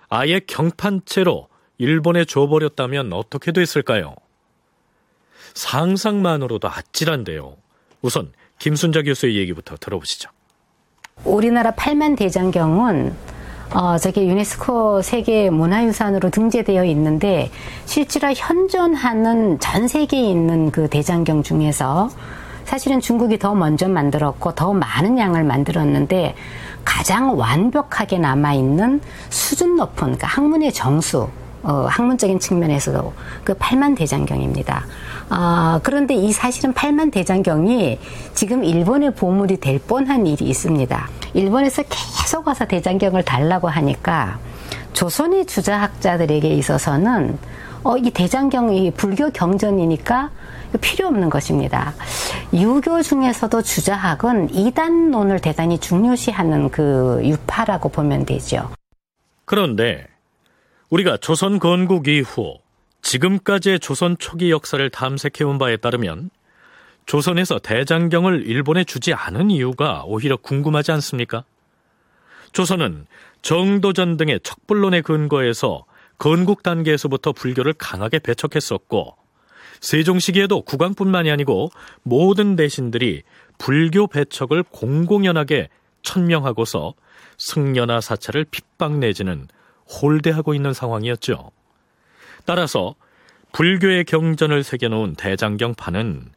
아예 0.10 0.40
경판체로 0.40 1.48
일본에 1.78 2.26
줘버렸다면 2.26 3.14
어떻게 3.14 3.52
됐을까요? 3.52 4.16
상상만으로도 5.54 6.68
아찔한데요. 6.68 7.56
우선 8.02 8.34
김순자 8.58 9.04
교수의 9.04 9.38
얘기부터 9.38 9.76
들어보시죠. 9.78 10.32
우리나라 11.24 11.70
8만 11.70 12.18
대장경은 12.18 13.14
어, 13.76 13.98
저게 14.00 14.26
유네스코 14.26 15.04
세계 15.04 15.52
문화유산으로 15.52 16.32
등재되어 16.32 16.84
있는데 16.86 17.52
실제로 17.86 18.34
현존하는 18.34 19.60
전 19.60 19.88
세계에 19.88 20.32
있는 20.32 20.72
그 20.72 20.90
대장경 20.90 21.44
중에서 21.44 22.10
사실은 22.66 23.00
중국이 23.00 23.38
더 23.38 23.54
먼저 23.56 23.88
만들었고 23.88 24.54
더 24.56 24.74
많은 24.74 25.18
양을 25.18 25.44
만들었는데 25.44 26.36
가장 26.84 27.38
완벽하게 27.38 28.20
남아있는 28.20 29.02
수준 29.30 29.76
높은 29.76 29.96
그러니까 29.96 30.28
학문의 30.28 30.72
정수 30.74 31.30
어, 31.64 31.86
학문적인 31.90 32.40
측면에서도 32.40 33.14
그 33.46 33.54
팔만 33.54 33.96
대장경입니다. 33.96 34.86
아, 35.30 35.80
그런데 35.82 36.14
이 36.14 36.34
사실은 36.34 36.74
팔만 36.74 37.10
대장경이 37.10 38.00
지금 38.34 38.66
일본의 38.66 39.16
보물이 39.16 39.58
될 39.58 39.80
뻔한 39.80 40.28
일이 40.28 40.46
있습니다. 40.46 41.10
일본에서 41.34 41.84
계속 41.84 42.48
와서 42.48 42.66
대장경을 42.66 43.24
달라고 43.24 43.70
하니까 43.70 44.40
조선의 44.92 45.46
주자학자들에게 45.46 46.50
있어서는 46.50 47.38
어, 47.84 47.98
이 47.98 48.12
대장경이 48.12 48.92
불교 48.92 49.30
경전이니까 49.30 50.32
필요 50.80 51.08
없는 51.08 51.30
것입니다. 51.30 51.94
유교 52.54 53.02
중에서도 53.02 53.62
주자학은 53.62 54.54
이단론을 54.54 55.40
대단히 55.40 55.80
중요시하는 55.80 56.70
그 56.70 57.20
유파라고 57.24 57.90
보면 57.90 58.26
되죠. 58.26 58.70
그런데 59.46 60.08
우리가 60.90 61.18
조선 61.18 61.60
건국 61.60 62.08
이후 62.08 62.58
지금까지의 63.02 63.80
조선 63.80 64.18
초기 64.18 64.52
역사를 64.52 64.88
탐색해온 64.90 65.58
바에 65.58 65.78
따르면 65.78 66.30
조선에서 67.06 67.60
대장경을 67.60 68.46
일본에 68.46 68.84
주지 68.84 69.14
않은 69.14 69.52
이유가 69.52 70.04
오히려 70.06 70.38
궁금하지 70.38 70.92
않습니까? 70.94 71.44
조선은 72.54 73.08
정도전 73.42 74.16
등의 74.18 74.40
척불론에 74.44 75.02
근거해서 75.02 75.86
건국 76.18 76.64
단계에서부터 76.64 77.34
불교를 77.34 77.74
강하게 77.74 78.20
배척했었고 78.20 79.18
세종 79.84 80.18
시기에도 80.18 80.62
국왕뿐만이 80.62 81.30
아니고 81.30 81.70
모든 82.04 82.56
대신들이 82.56 83.24
불교 83.58 84.08
배척을 84.08 84.64
공공연하게 84.64 85.68
천명하고서 86.04 86.94
승려나 87.38 88.00
사찰을 88.00 88.46
핍박 88.46 89.00
내지는 89.00 89.50
홀대하고 89.90 90.54
있는 90.54 90.72
상황이었죠. 90.72 91.52
따라서 92.46 92.96
불교의 93.52 94.06
경전을 94.06 94.64
새겨놓은 94.64 95.16
대장경판은 95.16 96.32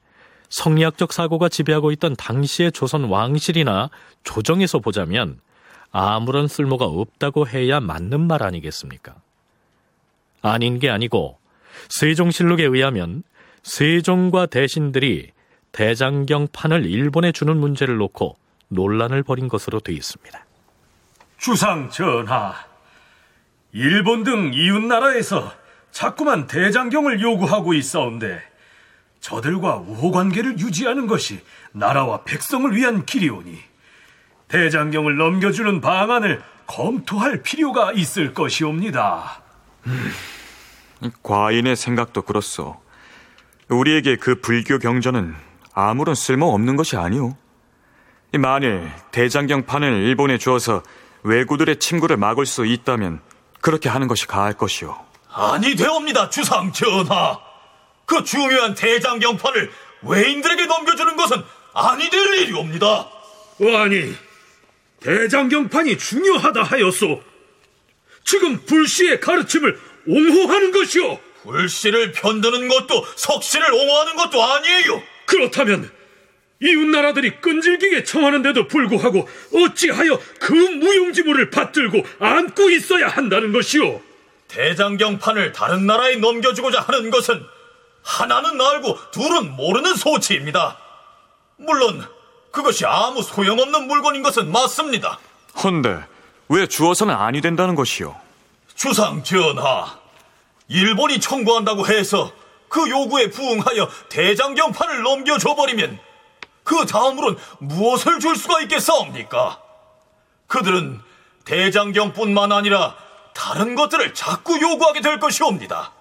성리학적 0.48 1.12
사고가 1.12 1.48
지배하고 1.48 1.92
있던 1.92 2.16
당시의 2.16 2.72
조선 2.72 3.04
왕실이나 3.04 3.90
조정에서 4.24 4.80
보자면 4.80 5.38
아무런 5.92 6.48
쓸모가 6.48 6.84
없다고 6.84 7.46
해야 7.46 7.78
맞는 7.78 8.26
말 8.26 8.42
아니겠습니까? 8.42 9.14
아닌 10.42 10.80
게 10.80 10.90
아니고 10.90 11.38
세종실록에 11.90 12.64
의하면 12.64 13.22
세종과 13.66 14.46
대신들이 14.46 15.32
대장경판을 15.72 16.86
일본에 16.86 17.32
주는 17.32 17.56
문제를 17.56 17.96
놓고 17.96 18.36
논란을 18.68 19.24
벌인 19.24 19.48
것으로 19.48 19.80
되어 19.80 19.94
있습니다. 19.94 20.46
주상 21.38 21.90
전하, 21.90 22.54
일본 23.72 24.22
등 24.22 24.52
이웃 24.54 24.80
나라에서 24.84 25.52
자꾸만 25.90 26.46
대장경을 26.46 27.20
요구하고 27.20 27.74
있어온데 27.74 28.40
저들과 29.18 29.78
우호 29.78 30.12
관계를 30.12 30.60
유지하는 30.60 31.08
것이 31.08 31.40
나라와 31.72 32.22
백성을 32.22 32.72
위한 32.74 33.04
길이오니 33.04 33.58
대장경을 34.46 35.16
넘겨주는 35.16 35.80
방안을 35.80 36.40
검토할 36.68 37.42
필요가 37.42 37.92
있을 37.92 38.32
것이옵니다. 38.32 39.42
음, 39.86 40.12
과인의 41.24 41.74
생각도 41.74 42.22
그렇소. 42.22 42.85
우리에게 43.68 44.16
그 44.16 44.40
불교 44.40 44.78
경전은 44.78 45.34
아무런 45.74 46.14
쓸모 46.14 46.54
없는 46.54 46.76
것이 46.76 46.96
아니오. 46.96 47.36
만일 48.32 48.90
대장경판을 49.12 50.02
일본에 50.02 50.38
주어서 50.38 50.82
왜구들의 51.22 51.78
침구를 51.78 52.16
막을 52.16 52.46
수 52.46 52.66
있다면 52.66 53.20
그렇게 53.60 53.88
하는 53.88 54.08
것이 54.08 54.26
가할 54.26 54.52
것이오. 54.52 54.96
아니 55.32 55.74
되옵니다, 55.74 56.30
주상 56.30 56.72
전하. 56.72 57.38
그 58.04 58.22
중요한 58.22 58.74
대장경판을 58.74 59.70
외인들에게 60.02 60.66
넘겨주는 60.66 61.16
것은 61.16 61.42
아니 61.74 62.08
될 62.08 62.34
일이옵니다. 62.34 63.08
아니, 63.76 64.14
대장경판이 65.00 65.98
중요하다 65.98 66.62
하였소. 66.62 67.22
지금 68.24 68.64
불씨의 68.64 69.20
가르침을 69.20 69.78
옹호하는 70.06 70.72
것이오. 70.72 71.18
불씨를 71.46 72.12
편드는 72.12 72.68
것도 72.68 73.06
석씨를 73.16 73.72
옹호하는 73.72 74.16
것도 74.16 74.42
아니에요. 74.42 75.02
그렇다면 75.24 75.90
이웃 76.60 76.86
나라들이 76.86 77.40
끈질기게 77.40 78.04
청하는데도 78.04 78.66
불구하고 78.68 79.28
어찌하여 79.54 80.18
그 80.40 80.52
무용지물을 80.52 81.50
받들고 81.50 82.02
안고 82.18 82.70
있어야 82.70 83.08
한다는 83.08 83.52
것이오? 83.52 84.00
대장경판을 84.48 85.52
다른 85.52 85.86
나라에 85.86 86.16
넘겨주고자 86.16 86.80
하는 86.80 87.10
것은 87.10 87.44
하나는 88.02 88.60
알고 88.60 88.98
둘은 89.10 89.56
모르는 89.56 89.94
소치입니다. 89.94 90.78
물론 91.56 92.06
그것이 92.52 92.86
아무 92.86 93.22
소용없는 93.22 93.86
물건인 93.86 94.22
것은 94.22 94.50
맞습니다. 94.50 95.18
헌데 95.62 96.04
왜 96.48 96.66
주어서는 96.66 97.14
아니 97.14 97.40
된다는 97.40 97.74
것이오? 97.74 98.14
주상 98.76 99.22
전하, 99.24 99.98
일본이 100.68 101.20
청구한다고 101.20 101.86
해서 101.86 102.32
그 102.68 102.88
요구에 102.90 103.30
부응하여 103.30 103.88
대장경판을 104.08 105.02
넘겨줘 105.02 105.54
버리면 105.54 105.98
그 106.64 106.84
다음으론 106.86 107.38
무엇을 107.58 108.18
줄 108.18 108.34
수가 108.36 108.60
있겠사옵니까? 108.62 109.60
그들은 110.48 111.00
대장경뿐만 111.44 112.50
아니라 112.52 112.96
다른 113.34 113.74
것들을 113.74 114.14
자꾸 114.14 114.60
요구하게 114.60 115.00
될 115.00 115.20
것이옵니다. 115.20 115.92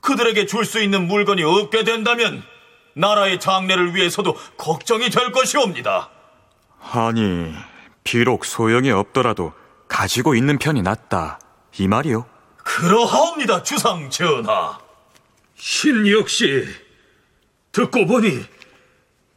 그들에게 0.00 0.46
줄 0.46 0.64
수 0.64 0.80
있는 0.80 1.06
물건이 1.06 1.42
없게 1.42 1.84
된다면 1.84 2.42
나라의 2.94 3.38
장래를 3.38 3.94
위해서도 3.94 4.36
걱정이 4.56 5.10
될 5.10 5.30
것이옵니다. 5.30 6.10
아니, 6.92 7.54
비록 8.02 8.44
소용이 8.44 8.90
없더라도 8.90 9.52
가지고 9.88 10.34
있는 10.34 10.58
편이 10.58 10.82
낫다. 10.82 11.38
이 11.78 11.86
말이요? 11.86 12.26
그러하옵니다, 12.68 13.62
주상 13.62 14.10
전하. 14.10 14.78
신 15.56 16.06
역시 16.06 16.66
듣고 17.72 18.06
보니 18.06 18.44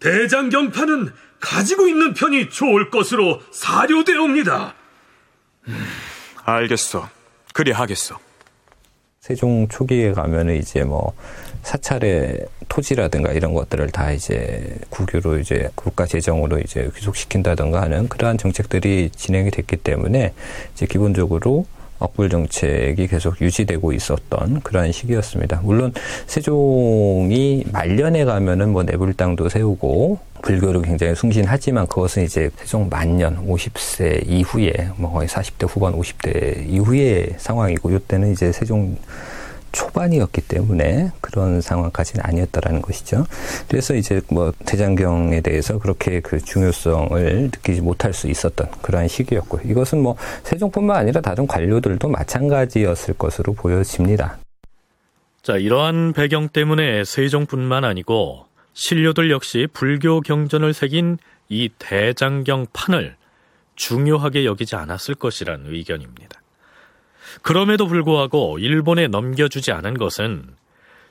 대장경판은 0.01 1.13
가지고 1.39 1.88
있는 1.88 2.13
편이 2.13 2.49
좋을 2.49 2.89
것으로 2.89 3.41
사료되옵니다. 3.51 4.75
음, 5.69 5.86
알겠어. 6.43 7.09
그리 7.53 7.71
하겠어. 7.71 8.19
세종 9.21 9.67
초기에 9.69 10.11
가면은 10.11 10.57
이제 10.57 10.84
뭐 10.84 11.15
사찰의 11.63 12.45
토지라든가 12.67 13.32
이런 13.32 13.53
것들을 13.53 13.91
다 13.91 14.11
이제 14.11 14.77
국유로 14.89 15.39
이제 15.39 15.69
국가 15.75 16.05
재정으로 16.05 16.59
이제 16.59 16.91
귀속시킨다든가 16.95 17.82
하는 17.82 18.09
그러한 18.09 18.38
정책들이 18.38 19.09
진행이 19.15 19.51
됐기 19.51 19.77
때문에 19.77 20.34
이제 20.73 20.86
기본적으로 20.86 21.65
억불 22.01 22.29
정책이 22.29 23.07
계속 23.07 23.39
유지되고 23.39 23.93
있었던 23.93 24.61
그러한 24.61 24.91
시기였습니다. 24.91 25.61
물론 25.63 25.93
세종이 26.25 27.63
말년에 27.71 28.25
가면은 28.25 28.71
뭐 28.71 28.83
내불 28.83 29.13
땅도 29.13 29.49
세우고 29.49 30.19
불교를 30.41 30.81
굉장히 30.81 31.15
숭신하지만 31.15 31.87
그것은 31.87 32.23
이제 32.23 32.49
세종 32.57 32.89
만년 32.89 33.47
50세 33.47 34.27
이후에 34.27 34.89
뭐 34.97 35.11
거의 35.11 35.27
40대 35.27 35.67
후반 35.69 35.93
50대 35.93 36.67
이후의 36.67 37.35
상황이고 37.37 37.91
이때는 37.91 38.31
이제 38.31 38.51
세종 38.51 38.97
초반이었기 39.72 40.41
때문에 40.41 41.11
그런 41.22 41.61
상황까지는 41.61 42.26
아니었다라는 42.26 42.82
것이죠. 42.82 43.26
그래서 43.67 43.95
이제 43.95 44.22
뭐 44.30 44.53
대장경에 44.65 45.41
대해서 45.41 45.78
그렇게 45.80 46.19
그 46.19 46.39
중요성을 46.39 47.49
느끼지 47.51 47.82
못할 47.82 48.13
수 48.13 48.28
있었던 48.28 48.69
그러한 48.82 49.07
시기였고 49.07 49.61
이것은 49.65 50.01
뭐 50.01 50.15
세종뿐만 50.43 50.97
아니라 50.97 51.22
다른 51.22 51.47
관료들도 51.47 52.07
마찬가지였을 52.07 53.13
것으로 53.15 53.53
보여집니다. 53.53 54.38
자, 55.41 55.57
이러한 55.57 56.13
배경 56.13 56.49
때문에 56.49 57.03
세종뿐만 57.03 57.84
아니고 57.84 58.45
신료들 58.74 59.32
역시 59.32 59.67
불교 59.74 60.22
경전을 60.22 60.74
새긴 60.74 61.17
이 61.49 61.69
대장경 61.80 62.67
판을 62.74 63.15
중요하게 63.76 64.45
여기지 64.45 64.76
않았을 64.76 65.15
것이란 65.15 65.63
의견입니다. 65.65 66.40
그럼에도 67.41 67.88
불구하고 67.88 68.59
일본에 68.59 69.07
넘겨주지 69.07 69.71
않은 69.71 69.97
것은 69.97 70.55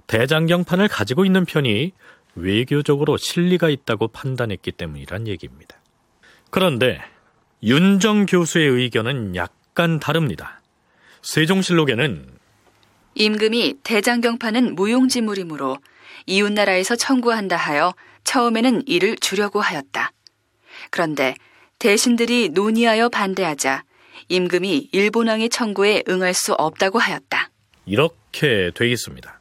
대장경판을 0.07 0.89
가지고 0.89 1.25
있는 1.25 1.45
편이 1.45 1.93
외교적으로 2.35 3.17
실리가 3.17 3.71
있다고 3.71 4.09
판단했기 4.09 4.73
때문이란 4.73 5.29
얘기입니다. 5.29 5.77
그런데 6.51 7.01
윤정 7.63 8.27
교수의 8.27 8.69
의견은 8.69 9.37
약간 9.37 10.01
다릅니다. 10.01 10.61
세종실록에는 11.23 12.27
임금이 13.15 13.79
대장경판은 13.83 14.75
무용지물이므로 14.75 15.79
이웃나라에서 16.27 16.97
청구한다 16.97 17.57
하여 17.57 17.95
처음에는 18.25 18.87
이를 18.87 19.17
주려고 19.17 19.61
하였다. 19.61 20.13
그런데 20.91 21.35
대신들이 21.79 22.51
논의하여 22.51 23.09
반대하자 23.09 23.85
임금이 24.29 24.91
일본왕의 24.93 25.51
청구에 25.51 26.05
응할 26.09 26.35
수 26.35 26.55
없다고 26.55 26.99
하였다. 26.99 27.51
이렇게 27.87 28.71
돼 28.75 28.89
있습니다. 28.91 29.41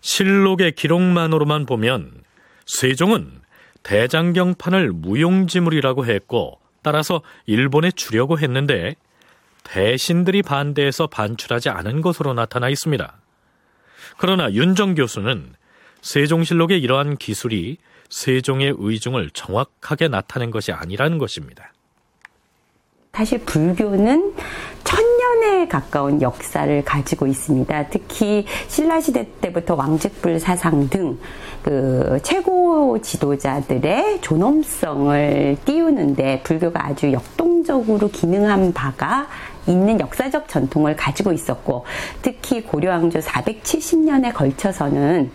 실록의 0.00 0.72
기록만으로만 0.72 1.66
보면 1.66 2.22
세종은 2.66 3.40
대장경판을 3.82 4.92
무용지물이라고 4.92 6.06
했고 6.06 6.60
따라서 6.82 7.22
일본에 7.46 7.90
주려고 7.90 8.38
했는데 8.38 8.96
대신들이 9.64 10.42
반대해서 10.42 11.06
반출하지 11.08 11.68
않은 11.70 12.00
것으로 12.00 12.34
나타나 12.34 12.68
있습니다. 12.68 13.20
그러나 14.18 14.52
윤정 14.52 14.94
교수는 14.94 15.54
세종실록의 16.02 16.80
이러한 16.80 17.16
기술이 17.16 17.78
세종의 18.08 18.74
의중을 18.78 19.30
정확하게 19.30 20.08
나타낸 20.08 20.50
것이 20.52 20.70
아니라는 20.70 21.18
것입니다. 21.18 21.72
사실 23.16 23.38
불교는 23.38 24.34
천년에 24.84 25.68
가까운 25.68 26.22
역사를 26.22 26.84
가지고 26.84 27.26
있습니다. 27.26 27.88
특히 27.88 28.44
신라시대 28.68 29.26
때부터 29.40 29.74
왕직불 29.74 30.38
사상 30.38 30.88
등 30.88 31.18
그 31.66 32.20
최고 32.22 32.96
지도자들의 33.02 34.20
존엄성을 34.20 35.56
띄우는데 35.64 36.42
불교가 36.44 36.86
아주 36.86 37.10
역동적으로 37.10 38.08
기능한 38.08 38.72
바가 38.72 39.26
있는 39.66 39.98
역사적 39.98 40.48
전통을 40.48 40.94
가지고 40.94 41.32
있었고 41.32 41.84
특히 42.22 42.62
고려왕조 42.62 43.18
470년에 43.18 44.32
걸쳐서는 44.32 45.32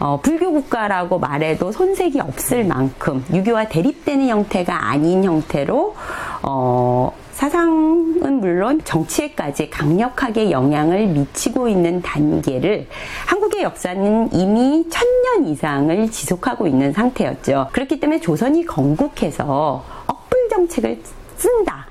어, 0.00 0.18
불교 0.22 0.50
국가라고 0.50 1.18
말해도 1.18 1.72
손색이 1.72 2.20
없을 2.20 2.64
만큼 2.64 3.22
유교와 3.32 3.68
대립되는 3.68 4.28
형태가 4.28 4.88
아닌 4.88 5.22
형태로 5.22 5.94
어, 6.42 7.12
사상은 7.32 8.40
물론 8.40 8.80
정치에까지 8.82 9.68
강력하게 9.70 10.50
영향을 10.50 11.06
미치고 11.06 11.68
있는 11.68 12.00
단계를 12.02 12.86
한국의 13.26 13.62
역사는 13.62 14.32
이미 14.32 14.86
천년 14.88 15.46
이상을 15.48 16.10
지속하고 16.10 16.66
있는 16.66 16.92
상태였죠. 16.92 17.68
그렇기 17.72 18.00
때문에 18.00 18.20
조선이 18.20 18.64
건국해서 18.64 19.84
억불 20.06 20.48
정책을 20.48 21.00
쓴다. 21.36 21.89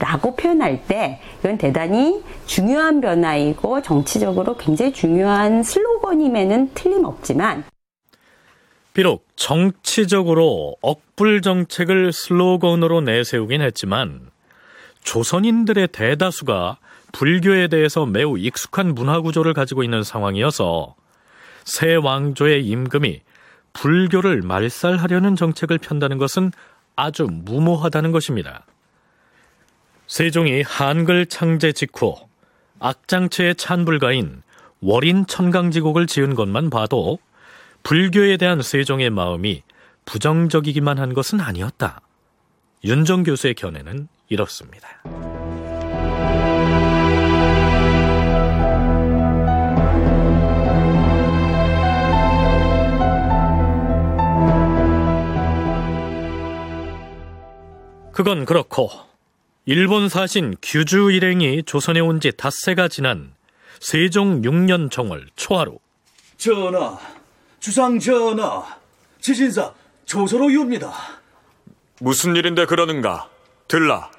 라고 0.00 0.34
표현할 0.34 0.86
때 0.88 1.20
이건 1.40 1.58
대단히 1.58 2.22
중요한 2.46 3.00
변화이고 3.00 3.82
정치적으로 3.82 4.56
굉장히 4.56 4.92
중요한 4.92 5.62
슬로건임에는 5.62 6.72
틀림없지만 6.74 7.64
비록 8.94 9.26
정치적으로 9.36 10.74
억불 10.80 11.42
정책을 11.42 12.12
슬로건으로 12.12 13.02
내세우긴 13.02 13.60
했지만 13.60 14.30
조선인들의 15.04 15.88
대다수가 15.88 16.78
불교에 17.12 17.68
대해서 17.68 18.06
매우 18.06 18.38
익숙한 18.38 18.94
문화 18.94 19.20
구조를 19.20 19.52
가지고 19.52 19.84
있는 19.84 20.02
상황이어서 20.02 20.94
새 21.64 21.94
왕조의 21.94 22.66
임금이 22.66 23.20
불교를 23.74 24.42
말살하려는 24.42 25.36
정책을 25.36 25.78
편다는 25.78 26.18
것은 26.18 26.52
아주 26.96 27.26
무모하다는 27.30 28.12
것입니다. 28.12 28.64
세종이 30.10 30.62
한글 30.62 31.24
창제 31.24 31.70
직후 31.70 32.16
악장체의 32.80 33.54
찬불가인 33.54 34.42
월인 34.80 35.24
천강지곡을 35.24 36.08
지은 36.08 36.34
것만 36.34 36.68
봐도 36.68 37.20
불교에 37.84 38.36
대한 38.36 38.60
세종의 38.60 39.10
마음이 39.10 39.62
부정적이기만 40.06 40.98
한 40.98 41.14
것은 41.14 41.38
아니었다. 41.38 42.00
윤정 42.82 43.22
교수의 43.22 43.54
견해는 43.54 44.08
이렇습니다. 44.28 44.88
그건 58.12 58.44
그렇고 58.44 59.09
일본 59.72 60.08
사신 60.08 60.56
규주 60.60 61.12
일행이 61.12 61.62
조선에 61.62 62.00
온 62.00 62.18
지 62.18 62.32
닷새가 62.36 62.88
지난 62.88 63.34
세종 63.78 64.42
6년 64.42 64.90
정월 64.90 65.28
초하루 65.36 65.78
전하, 66.36 66.98
주상 67.60 67.96
전하, 68.00 68.64
지신사 69.20 69.72
조서로이옵니다. 70.06 70.92
무슨 72.00 72.34
일인데 72.34 72.66
그러는가? 72.66 73.28
들라. 73.68 74.10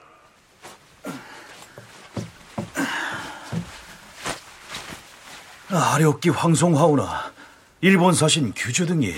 아렵기 5.69 6.29
황송하오나 6.29 7.33
일본 7.81 8.13
사신 8.13 8.53
규주 8.55 8.85
등이 8.85 9.13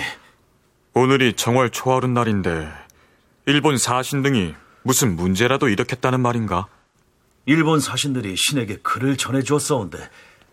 오늘이 0.95 1.33
정월 1.33 1.69
초하룻 1.69 2.09
날인데 2.09 2.71
일본 3.45 3.77
사신 3.77 4.23
등이 4.23 4.55
무슨 4.83 5.15
문제라도 5.15 5.69
일으켰다는 5.69 6.19
말인가? 6.19 6.67
일본 7.45 7.79
사신들이 7.79 8.35
신에게 8.37 8.77
글을 8.77 9.17
전해주었사온데 9.17 9.97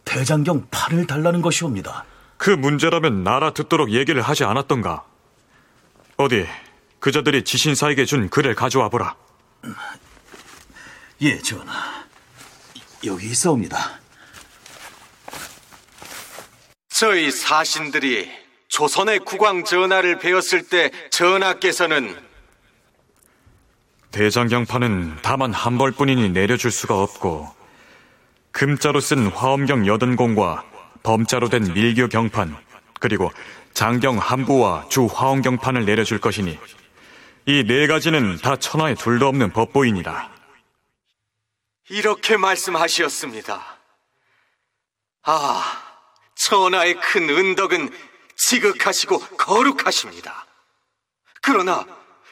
대장경 0.04 0.68
판을 0.70 1.06
달라는 1.06 1.42
것이옵니다. 1.42 2.04
그 2.36 2.50
문제라면 2.50 3.22
나라 3.22 3.52
듣도록 3.52 3.92
얘기를 3.92 4.22
하지 4.22 4.44
않았던가? 4.44 5.04
어디 6.16 6.46
그자들이 6.98 7.44
지신사에게 7.44 8.04
준 8.04 8.28
글을 8.28 8.54
가져와 8.54 8.88
보라. 8.88 9.14
예, 11.22 11.38
전하. 11.38 12.04
여기 13.04 13.26
있사옵니다. 13.26 14.00
저희 16.88 17.30
사신들이 17.30 18.30
조선의 18.68 19.20
국왕 19.20 19.64
전하를 19.64 20.18
배웠을 20.18 20.62
때 20.68 20.90
전하께서는 21.10 22.29
대장경판은 24.12 25.18
다만 25.22 25.52
한 25.52 25.78
벌뿐이니 25.78 26.30
내려줄 26.30 26.70
수가 26.70 27.00
없고 27.00 27.54
금자로 28.52 29.00
쓴 29.00 29.28
화엄경 29.28 29.86
여든공과 29.86 30.64
범자로 31.02 31.48
된 31.48 31.72
밀교 31.72 32.08
경판 32.08 32.56
그리고 32.98 33.30
장경 33.72 34.18
한부와 34.18 34.86
주 34.88 35.06
화엄경판을 35.06 35.84
내려줄 35.84 36.18
것이니 36.20 36.58
이 37.46 37.64
네 37.64 37.86
가지는 37.86 38.36
다 38.38 38.56
천하에 38.56 38.94
둘도 38.94 39.26
없는 39.26 39.52
법보이니라. 39.52 40.30
이렇게 41.88 42.36
말씀하시었습니다. 42.36 43.78
아, 45.22 45.82
천하의 46.36 46.94
큰 47.00 47.28
은덕은 47.28 47.90
지극하시고 48.36 49.18
거룩하십니다. 49.36 50.46
그러나 51.42 51.86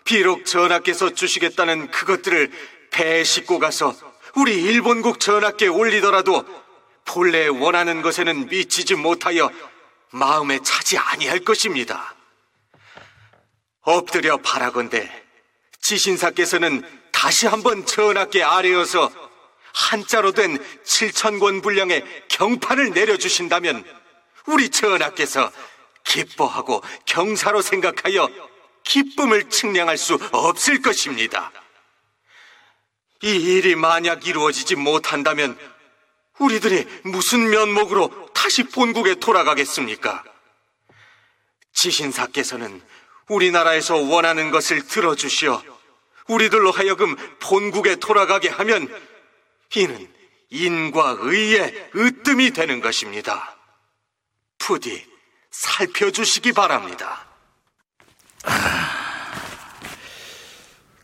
비록 0.09 0.47
전하께서 0.47 1.11
주시겠다는 1.11 1.91
그것들을 1.91 2.51
배에 2.91 3.25
싣고 3.25 3.59
가서 3.59 3.95
우리 4.37 4.55
일본국 4.63 5.21
전하께 5.21 5.67
올리더라도 5.67 6.47
본래 7.05 7.47
원하는 7.47 8.01
것에는 8.01 8.47
미치지 8.47 8.95
못하여 8.95 9.51
마음에 10.11 10.61
차지 10.63 10.97
아니할 10.97 11.41
것입니다. 11.41 12.15
엎드려 13.83 14.39
바라건대 14.39 15.13
지신사께서는 15.83 16.83
다시 17.13 17.47
한번 17.47 17.85
전하께 17.85 18.43
아뢰어서 18.43 19.13
한자로 19.75 20.33
된 20.33 20.57
7천권 20.85 21.63
분량의 21.63 22.03
경판을 22.29 22.93
내려주신다면 22.93 23.85
우리 24.47 24.71
전하께서 24.71 25.53
기뻐하고 26.05 26.83
경사로 27.05 27.61
생각하여 27.61 28.48
기쁨을 28.89 29.51
측량할 29.51 29.99
수 29.99 30.19
없을 30.33 30.81
것입니다. 30.81 31.53
이 33.23 33.29
일이 33.29 33.75
만약 33.75 34.27
이루어지지 34.27 34.77
못한다면 34.77 35.59
우리들이 36.39 36.87
무슨 37.03 37.51
면목으로 37.51 38.31
다시 38.33 38.63
본국에 38.65 39.17
돌아가겠습니까? 39.17 40.25
지신사께서는 41.73 42.81
우리나라에서 43.29 43.97
원하는 43.97 44.51
것을 44.51 44.87
들어주시어 44.87 45.63
우리들로 46.29 46.71
하여금 46.71 47.17
본국에 47.41 47.97
돌아가게 47.97 48.49
하면 48.49 48.89
이는 49.75 50.15
인과 50.51 51.19
의의 51.21 51.91
으뜸이 51.95 52.53
되는 52.53 52.81
것입니다. 52.81 53.57
부디 54.59 55.07
살펴주시기 55.51 56.53
바랍니다. 56.53 57.28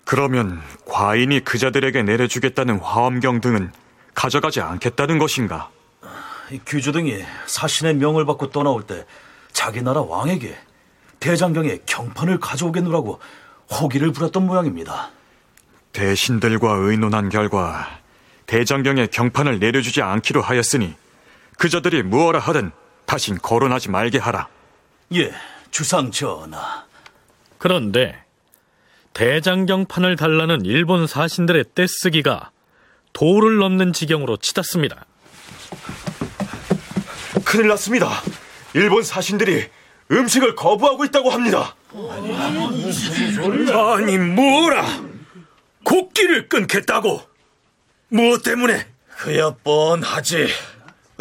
그러면 0.04 0.62
과인이 0.86 1.40
그자들에게 1.40 2.02
내려주겠다는 2.02 2.78
화엄경 2.78 3.40
등은 3.40 3.72
가져가지 4.14 4.60
않겠다는 4.60 5.18
것인가? 5.18 5.70
규주 6.66 6.92
등이 6.92 7.24
사신의 7.46 7.94
명을 7.96 8.26
받고 8.26 8.50
떠나올 8.50 8.82
때 8.82 9.06
자기 9.52 9.82
나라 9.82 10.02
왕에게 10.02 10.56
대장경의 11.20 11.80
경판을 11.86 12.38
가져오겠노라고 12.38 13.18
호기를 13.70 14.12
부렸던 14.12 14.46
모양입니다. 14.46 15.10
대신들과 15.92 16.72
의논한 16.72 17.28
결과 17.30 17.88
대장경의 18.46 19.08
경판을 19.08 19.58
내려주지 19.58 20.02
않기로 20.02 20.42
하였으니 20.42 20.94
그자들이 21.56 22.02
무엇라 22.02 22.40
하든 22.40 22.72
다신 23.06 23.38
거론하지 23.40 23.90
말게 23.90 24.18
하라. 24.18 24.48
예, 25.14 25.32
주상 25.70 26.10
전하. 26.10 26.84
그런데 27.64 28.14
대장경판을 29.14 30.16
달라는 30.16 30.66
일본 30.66 31.06
사신들의 31.06 31.64
떼쓰기가 31.74 32.50
도를 33.14 33.56
넘는 33.56 33.94
지경으로 33.94 34.36
치닫습니다. 34.36 35.06
큰일 37.42 37.68
났습니다. 37.68 38.10
일본 38.74 39.02
사신들이 39.02 39.64
음식을 40.12 40.56
거부하고 40.56 41.06
있다고 41.06 41.30
합니다. 41.30 41.74
아니 43.96 44.18
뭐라? 44.18 44.84
곡기를 45.84 46.50
끊겠다고? 46.50 47.22
무엇 48.08 48.42
때문에? 48.42 48.86
그야 49.08 49.54
뻔하지. 49.64 50.48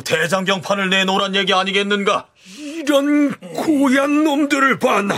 대장경판을 0.04 0.89
내놓으란 0.89 1.36
얘기 1.36 1.54
아니겠는가? 1.54 2.28
이런 2.58 3.32
고얀 3.39 4.26
놈들을 4.26 4.80
봤나? 4.80 5.16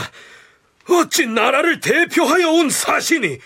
어찌 0.89 1.25
나라를 1.25 1.79
대표하여 1.79 2.49
온 2.49 2.69
사신이 2.69 3.39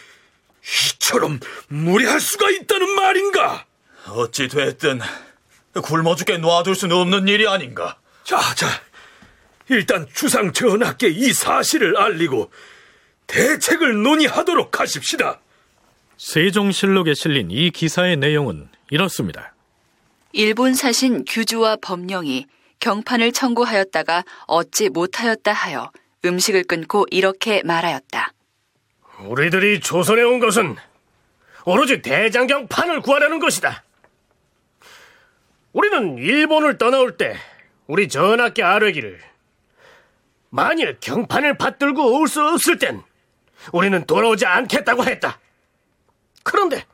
이처럼 0.94 1.40
무례할 1.68 2.20
수가 2.20 2.50
있다는 2.50 2.90
말인가? 2.96 3.66
어찌 4.08 4.48
됐든 4.48 5.00
굶어 5.82 6.16
죽게 6.16 6.38
놔둘 6.38 6.76
수는 6.76 6.96
없는 6.96 7.28
일이 7.28 7.48
아닌가? 7.48 7.98
자, 8.24 8.40
자, 8.56 8.68
일단 9.70 10.08
주상 10.14 10.52
전하께 10.52 11.10
이 11.10 11.32
사실을 11.32 11.98
알리고 11.98 12.52
대책을 13.28 14.02
논의하도록 14.04 14.80
하십시다. 14.80 15.40
세종실록에 16.18 17.14
실린 17.14 17.50
이 17.52 17.70
기사의 17.70 18.18
내용은 18.18 18.68
이렇습니다. 18.90 19.54
일본 20.32 20.74
사신 20.74 21.24
규주와 21.26 21.78
법령이 21.82 22.46
경판을 22.80 23.32
청구하였다가 23.32 24.26
얻지 24.48 24.90
못하였다 24.90 25.52
하여 25.54 25.92
음식을 26.26 26.64
끊고 26.66 27.06
이렇게 27.12 27.64
말하였다. 27.64 28.34
우리들이 29.26 29.80
조선에 29.80 30.22
온 30.24 30.40
것은 30.40 30.76
오로지 31.66 32.02
대장경 32.02 32.68
판을 32.68 33.02
구하려는 33.02 33.40
것이다. 33.40 33.84
우리는 35.74 36.18
일본을 36.18 36.78
떠나올 36.78 37.18
때 37.18 37.36
우리 37.88 38.08
전하께 38.08 38.64
아뢰기를 38.64 39.20
만일 40.50 40.98
경판을 41.00 41.58
받들고 41.58 42.20
올 42.20 42.28
수 42.28 42.42
없을 42.42 42.80
땐 42.80 43.04
우리는 43.72 44.04
돌아오지 44.06 44.46
않겠다고 44.46 45.04
했다. 45.06 45.40
그런데 46.44 46.86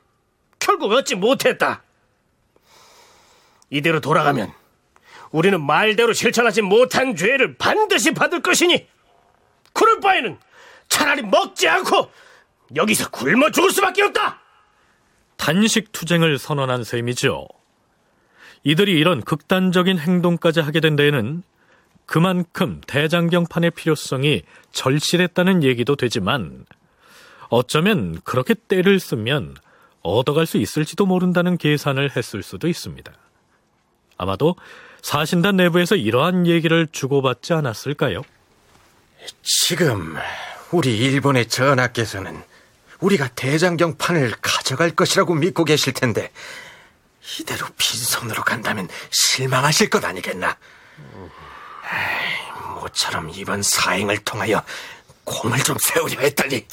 결국 0.58 0.92
얻지 0.92 1.14
못했다. 1.14 1.82
이대로 3.70 4.00
돌아가면 4.00 4.52
우리는 5.30 5.60
말대로 5.60 6.12
실천하지 6.12 6.62
못한 6.62 7.16
죄를 7.16 7.56
반드시 7.56 8.12
받을 8.12 8.42
것이니 8.42 8.86
그럴 9.76 10.00
바에는 10.00 10.38
차라리 10.88 11.22
먹지 11.22 11.68
않고 11.68 12.10
여기서 12.74 13.10
굶어 13.10 13.50
죽을 13.50 13.70
수밖에 13.70 14.02
없다. 14.04 14.40
단식 15.36 15.92
투쟁을 15.92 16.38
선언한 16.38 16.82
셈이죠. 16.82 17.46
이들이 18.64 18.98
이런 18.98 19.20
극단적인 19.20 19.98
행동까지 19.98 20.60
하게 20.60 20.80
된 20.80 20.96
데에는 20.96 21.42
그만큼 22.06 22.80
대장경판의 22.86 23.72
필요성이 23.72 24.42
절실했다는 24.72 25.62
얘기도 25.62 25.94
되지만 25.94 26.64
어쩌면 27.48 28.18
그렇게 28.24 28.54
때를 28.54 28.98
쓰면 28.98 29.56
얻어갈 30.00 30.46
수 30.46 30.56
있을지도 30.56 31.04
모른다는 31.04 31.58
계산을 31.58 32.16
했을 32.16 32.42
수도 32.42 32.66
있습니다. 32.66 33.12
아마도 34.16 34.56
사신단 35.02 35.56
내부에서 35.56 35.96
이러한 35.96 36.46
얘기를 36.46 36.88
주고받지 36.90 37.52
않았을까요? 37.52 38.22
지금 39.42 40.16
우리 40.70 40.96
일본의 40.98 41.48
전하께서는 41.48 42.42
우리가 43.00 43.28
대장경판을 43.28 44.34
가져갈 44.40 44.90
것이라고 44.90 45.34
믿고 45.34 45.64
계실 45.64 45.92
텐데 45.92 46.30
이대로 47.38 47.66
빈손으로 47.76 48.42
간다면 48.42 48.88
실망하실 49.10 49.90
것 49.90 50.04
아니겠나? 50.04 50.56
에이, 51.84 52.80
모처럼 52.80 53.30
이번 53.34 53.62
사행을 53.62 54.18
통하여 54.18 54.62
공을 55.24 55.58
좀 55.62 55.76
세우려 55.78 56.20
했더니 56.20 56.66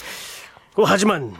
하지만 0.86 1.36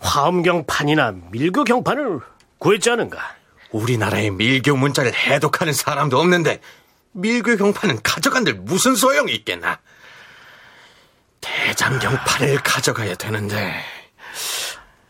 화엄경판이나 0.00 1.12
밀교경판을 1.30 2.20
구했지 2.58 2.90
않은가? 2.90 3.36
우리나라의 3.70 4.30
밀교 4.30 4.76
문자를 4.76 5.14
해독하는 5.14 5.72
사람도 5.72 6.18
없는데 6.18 6.60
밀교 7.12 7.56
경판은 7.56 8.02
가져간들 8.02 8.54
무슨 8.54 8.94
소용이 8.94 9.34
있겠나? 9.34 9.80
대장경판을 11.40 12.58
가져가야 12.62 13.14
되는데. 13.14 13.74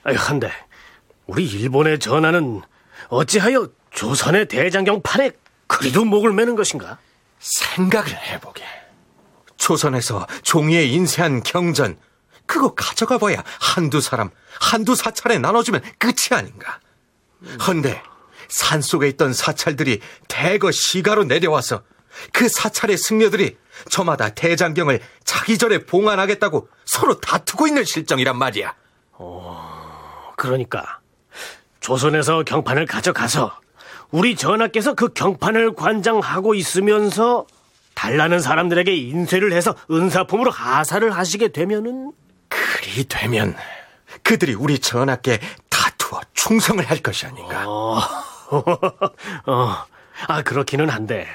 아이, 0.05 0.15
한데 0.15 0.53
우리 1.27 1.47
일본의 1.47 1.99
전하는 1.99 2.63
어찌하여 3.09 3.69
조선의 3.91 4.49
대장경판에 4.49 5.33
그리도 5.67 6.05
목을 6.05 6.33
매는 6.33 6.57
것인가? 6.57 6.99
생각을 7.39 8.09
해보게. 8.09 8.65
조선에서 9.57 10.27
종이에 10.43 10.85
인쇄한 10.87 11.43
경전, 11.43 11.99
그거 12.47 12.75
가져가 12.75 13.19
봐야 13.19 13.43
한두 13.61 14.01
사람, 14.01 14.31
한두 14.61 14.95
사찰에 14.95 15.39
나눠주면 15.39 15.83
끝이 15.99 16.29
아닌가. 16.33 16.81
헌데, 17.67 18.03
산속에 18.49 19.09
있던 19.09 19.35
사찰들이 19.35 20.01
대거 20.29 20.71
시가로 20.71 21.25
내려와서 21.25 21.83
그 22.33 22.49
사찰의 22.49 22.97
승려들이 22.97 23.57
저마다 23.89 24.31
대장경을 24.31 25.01
자기 25.25 25.59
전에 25.59 25.85
봉안하겠다고 25.85 26.69
서로 26.85 27.21
다투고 27.21 27.67
있는 27.67 27.85
실정이란 27.85 28.37
말이야. 28.37 28.75
어, 29.13 30.33
그러니까 30.37 31.01
조선에서 31.81 32.43
경판을 32.45 32.87
가져가서 32.87 33.59
우리 34.11 34.37
전하께서 34.37 34.95
그 34.95 35.09
경판을 35.09 35.75
관장하고 35.75 36.55
있으면서 36.55 37.47
달라는 37.95 38.41
사람들에게 38.41 38.95
인쇄를 38.95 39.53
해서 39.53 39.75
은사품으로 39.91 40.51
하사를 40.51 41.11
하시게 41.11 41.49
되면은 41.49 42.13
그리 42.49 43.05
되면 43.05 43.57
그들이 44.23 44.55
우리 44.55 44.79
전하께 44.79 45.41
다투어 45.69 46.21
충성을 46.33 46.85
할 46.89 46.99
것이 46.99 47.27
아닌가. 47.27 47.65
어, 47.69 47.99
어, 49.47 49.85
아 50.27 50.43
그렇기는 50.43 50.89
한데 50.89 51.27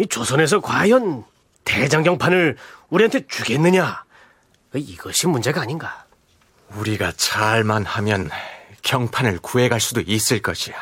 이 0.00 0.06
조선에서 0.06 0.60
과연 0.60 1.24
대장경판을 1.64 2.56
우리한테 2.88 3.26
주겠느냐? 3.26 4.02
이것이 4.74 5.26
문제가 5.26 5.60
아닌가. 5.60 6.06
우리가 6.70 7.12
잘만 7.16 7.84
하면 7.84 8.30
경판을 8.80 9.40
구해갈 9.40 9.78
수도 9.78 10.00
있을 10.00 10.40
것이야. 10.40 10.74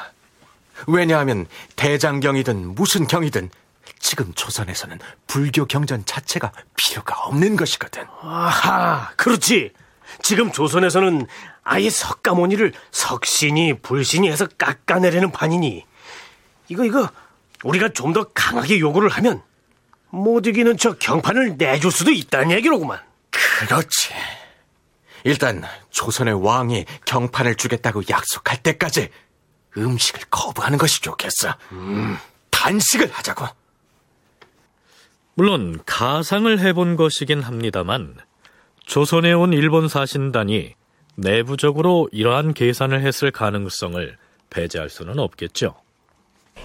왜냐하면 0.87 1.47
대장경이든 1.75 2.77
무슨 2.77 3.09
경이든 3.09 3.51
지금 3.99 4.33
조선에서는 4.35 5.01
불교 5.27 5.67
경전 5.67 6.07
자체가 6.07 6.53
필요가 6.77 7.19
없는 7.23 7.57
것이거든. 7.57 8.05
아하, 8.23 9.11
그렇지. 9.17 9.73
지금 10.23 10.53
조선에서는 10.53 11.27
아예 11.65 11.91
석가모니를 11.91 12.73
석신이 12.93 13.81
불신이 13.81 14.31
해서 14.31 14.47
깎아내리는 14.47 15.33
판이니 15.33 15.85
이거 16.69 16.85
이거 16.85 17.11
우리가 17.65 17.89
좀 17.91 18.13
더 18.13 18.25
강하게 18.35 18.79
요구를 18.81 19.09
하면 19.11 19.43
못 20.11 20.47
이기는 20.47 20.77
저 20.77 20.95
경판을 20.95 21.57
내줄 21.59 21.91
수도 21.93 22.11
있다는 22.11 22.53
얘기로구만. 22.53 23.01
그렇지. 23.31 24.15
일단 25.25 25.63
조선의 25.91 26.43
왕이 26.45 26.87
경판을 27.05 27.57
주겠다고 27.57 28.03
약속할 28.09 28.63
때까지 28.63 29.11
음식을 29.77 30.23
거부하는 30.31 30.79
것이 30.79 31.03
좋겠어. 31.03 31.55
음, 31.73 32.17
단식을 32.51 33.11
하자고. 33.13 33.47
물론 35.35 35.81
가상을 35.87 36.59
해본 36.59 36.97
것이긴 36.97 37.43
합니다만 37.43 38.17
조선에 38.87 39.33
온 39.33 39.53
일본 39.53 39.89
사신단이 39.89 40.75
내부적으로 41.17 42.09
이러한 42.13 42.55
계산을 42.55 43.03
했을 43.05 43.31
가능성을 43.31 44.17
배제할 44.51 44.89
수는 44.89 45.19
없겠죠. 45.19 45.77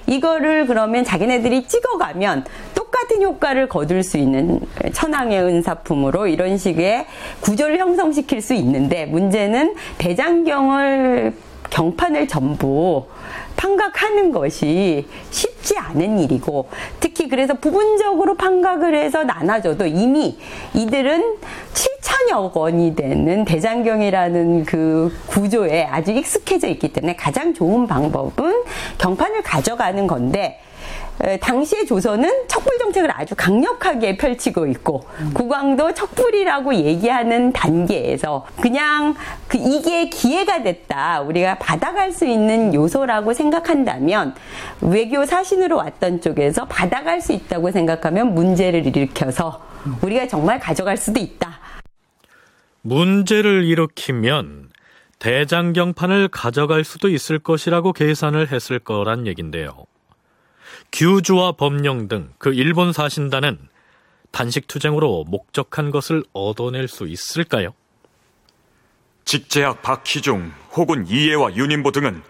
이거를 0.08 0.66
그러면 0.68 1.04
자기네들이 1.04 1.68
찍어가면 1.68 2.46
똑같은 2.76 3.22
효과를 3.22 3.70
거둘 3.70 4.04
수 4.04 4.18
있는 4.18 4.60
천황의 4.94 5.42
은사품으로 5.42 6.28
이런 6.28 6.58
식의 6.58 7.06
구조를 7.42 7.80
형성시킬 7.80 8.42
수 8.42 8.54
있는데 8.54 9.06
문제는 9.06 9.76
대장경을 9.98 11.34
경판을 11.70 12.28
전부 12.28 13.06
판각하는 13.56 14.32
것이 14.32 15.08
쉽지 15.32 15.78
않은 15.78 16.20
일이고 16.20 16.70
특히 17.00 17.28
그래서 17.28 17.54
부분적으로 17.56 18.36
판각을 18.36 18.96
해서 18.96 19.24
나눠줘도 19.24 19.86
이미 19.86 20.38
이들은 20.74 21.38
7천여 21.74 22.52
권이 22.52 22.96
되는 22.96 23.46
대장경이라는 23.46 24.66
그 24.66 25.12
구조에 25.28 25.86
아주 25.86 26.12
익숙해져 26.12 26.68
있기 26.68 26.90
때문에 26.90 27.16
가장 27.16 27.54
좋은 27.54 27.88
방법은 27.88 28.64
경판을 29.04 29.44
가져가는 29.44 30.08
건데 30.08 30.62
당시의 31.42 31.86
조선은 31.86 32.48
척불 32.48 32.78
정책을 32.80 33.12
아주 33.14 33.36
강력하게 33.36 34.16
펼치고 34.18 34.66
있고 34.68 35.04
국왕도 35.34 35.94
척불이라고 35.94 36.74
얘기하는 36.74 37.52
단계에서 37.52 38.46
그냥 38.62 39.16
그 39.48 39.58
이게 39.58 40.10
기회가 40.10 40.64
됐다 40.64 41.22
우리가 41.22 41.56
받아갈 41.56 42.14
수 42.14 42.26
있는 42.26 42.74
요소라고 42.74 43.34
생각한다면 43.34 44.36
외교 44.82 45.26
사신으로 45.26 45.78
왔던 45.78 46.22
쪽에서 46.22 46.66
받아갈 46.66 47.20
수 47.20 47.34
있다고 47.34 47.72
생각하면 47.72 48.34
문제를 48.34 48.86
일으켜서 48.88 49.62
우리가 50.02 50.28
정말 50.28 50.60
가져갈 50.60 50.96
수도 50.96 51.20
있다. 51.20 51.60
문제를 52.82 53.66
일으키면 53.66 54.73
대장경판을 55.24 56.28
가져갈 56.28 56.84
수도 56.84 57.08
있을 57.08 57.40
것이라고 57.40 57.94
계산을 57.94 58.52
했을 58.52 58.78
거란 58.78 59.26
얘긴데요. 59.26 59.86
규주와 60.92 61.54
법령 61.54 62.10
등 62.10 62.34
그 62.38 62.54
일본 62.54 62.92
사신단은 62.92 63.58
단식 64.32 64.68
투쟁으로 64.68 65.24
목적한 65.30 65.92
것을 65.92 66.26
얻어낼 66.34 66.90
수 66.90 67.08
있을까요? 67.08 67.74
직제학 69.24 69.82
박희중 69.82 70.52
혹은 70.74 71.08
이해와 71.08 71.56
윤인보 71.56 71.92
등은 71.92 72.22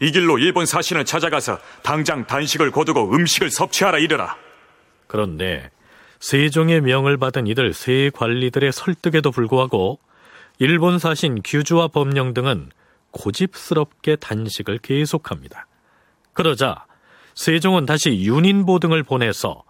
이 0.00 0.10
길로 0.10 0.36
일본 0.38 0.66
사신을 0.66 1.04
찾아가서 1.04 1.60
당장 1.84 2.26
단식을 2.26 2.72
거두고 2.72 3.14
음식을 3.14 3.52
섭취하라 3.52 3.98
이르라. 3.98 4.36
그런데 5.06 5.70
세종의 6.18 6.80
명을 6.80 7.16
받은 7.16 7.46
이들 7.46 7.72
세 7.74 8.10
관리들의 8.12 8.72
설득에도 8.72 9.30
불구하고 9.30 10.00
일본 10.58 10.98
사신 10.98 11.40
규주와 11.44 11.88
법령 11.88 12.32
등은 12.32 12.70
고집스럽게 13.10 14.16
단식을 14.16 14.78
계속합니다. 14.78 15.66
그러자 16.32 16.86
세종은 17.34 17.86
다시 17.86 18.10
윤인보 18.24 18.78
등을 18.78 19.02
보내서 19.02 19.64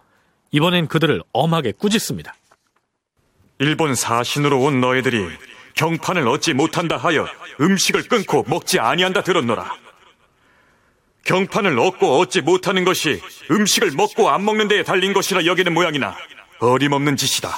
이번엔 0.51 0.87
그들을 0.87 1.21
엄하게 1.33 1.71
꾸짖습니다. 1.73 2.35
일본 3.59 3.95
사신으로 3.95 4.61
온 4.61 4.81
너희들이 4.81 5.27
경판을 5.75 6.27
얻지 6.27 6.53
못한다 6.53 6.97
하여 6.97 7.27
음식을 7.59 8.07
끊고 8.07 8.43
먹지 8.47 8.79
아니한다 8.79 9.21
들었노라. 9.21 9.75
경판을 11.25 11.77
얻고 11.79 12.19
얻지 12.19 12.41
못하는 12.41 12.85
것이 12.85 13.19
음식을 13.49 13.91
먹고 13.91 14.29
안 14.29 14.45
먹는 14.45 14.67
데에 14.67 14.83
달린 14.83 15.13
것이라 15.13 15.45
여기는 15.45 15.73
모양이나 15.73 16.15
어림없는 16.59 17.17
짓이다. 17.17 17.49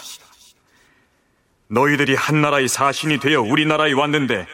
너희들이 1.70 2.15
한나라의 2.15 2.68
사신이 2.68 3.20
되어 3.20 3.41
우리나라에 3.41 3.93
왔는데 3.93 4.47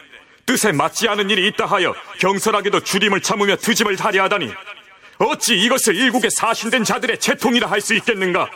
뜻에 0.46 0.72
맞지 0.72 1.08
않은 1.08 1.30
일이 1.30 1.46
있다 1.48 1.66
하여 1.66 1.94
경솔하게도 2.18 2.80
주림을 2.80 3.20
참으며 3.20 3.56
트집을 3.56 3.96
다려 3.96 4.24
하다니 4.24 4.52
어찌 5.18 5.58
이것을 5.58 5.94
일국의 5.96 6.30
사신된 6.30 6.84
자들의 6.84 7.18
채통이라 7.18 7.70
할 7.70 7.80
수 7.80 7.94
있겠는가? 7.94 8.48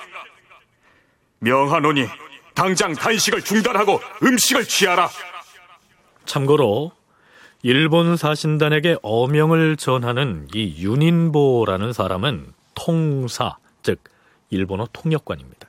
명하노니 1.41 2.09
당장 2.55 2.93
단식을 2.95 3.43
중단하고 3.43 4.01
음식을 4.23 4.65
취하라. 4.65 5.09
참고로 6.25 6.93
일본 7.63 8.17
사신단에게 8.17 8.97
어명을 9.03 9.77
전하는 9.77 10.49
이 10.53 10.83
윤인보라는 10.83 11.93
사람은 11.93 12.53
통사, 12.75 13.57
즉 13.83 14.03
일본어 14.51 14.89
통역관입니다. 14.93 15.69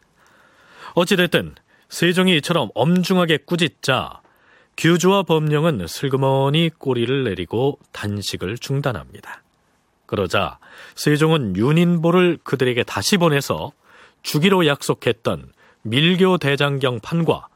어찌됐든 0.96 1.56
세종이 1.90 2.38
이처럼 2.38 2.70
엄중하게 2.76 3.40
꾸짖자 3.46 4.22
규주와 4.78 5.24
법령은 5.24 5.88
슬그머니 5.88 6.70
꼬리를 6.78 7.24
내리고 7.26 7.80
단식을 7.92 8.58
중단합니다. 8.58 9.44
그러자 10.06 10.58
세종은 10.96 11.56
윤인보를 11.56 12.40
그들에게 12.44 12.84
다시 12.84 13.18
보내서 13.18 13.72
주기로 14.22 14.66
약속했던 14.66 15.52
밀교 15.82 16.38
대장경 16.38 17.00
판과 17.02 17.48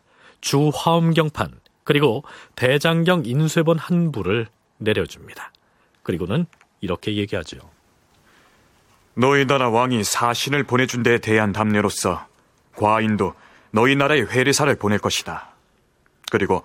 주화엄경 0.41 1.29
판 1.29 1.51
그리고 1.83 2.23
대장경 2.55 3.23
인쇄본 3.25 3.77
한 3.77 4.11
부를 4.11 4.47
내려줍니다. 4.77 5.51
그리고는 6.01 6.45
이렇게 6.81 7.15
얘기하죠. 7.15 7.57
너희 9.15 9.45
나라 9.45 9.69
왕이 9.69 10.03
사신을 10.03 10.63
보내준 10.63 11.03
데에 11.03 11.19
대한 11.19 11.53
답례로서 11.53 12.25
과인도 12.75 13.33
너희 13.73 13.95
나라에 13.95 14.21
회례사를 14.21 14.75
보낼 14.75 14.99
것이다. 14.99 15.49
그리고 16.31 16.63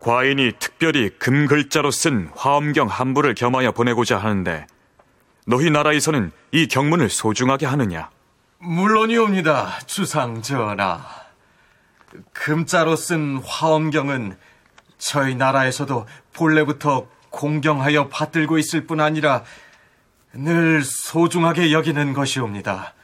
과인이 0.00 0.52
특별히 0.58 1.10
금글자로 1.10 1.90
쓴 1.90 2.30
화엄경 2.34 2.88
한 2.88 3.12
부를 3.12 3.34
겸하여 3.34 3.72
보내고자 3.72 4.16
하는데 4.16 4.66
너희 5.46 5.70
나라에서는 5.70 6.32
이 6.52 6.66
경문을 6.66 7.10
소중하게 7.10 7.66
하느냐? 7.66 8.10
물론이옵니다, 8.60 9.80
주상 9.86 10.40
전하. 10.40 11.00
금자로 12.32 12.96
쓴 12.96 13.42
화엄경은 13.44 14.36
저희 14.96 15.34
나라에서도 15.34 16.06
본래부터 16.32 17.08
공경하여 17.28 18.08
받들고 18.08 18.56
있을 18.56 18.86
뿐 18.86 19.00
아니라 19.00 19.44
늘 20.32 20.82
소중하게 20.82 21.72
여기는 21.72 22.14
것이옵니다. 22.14 22.94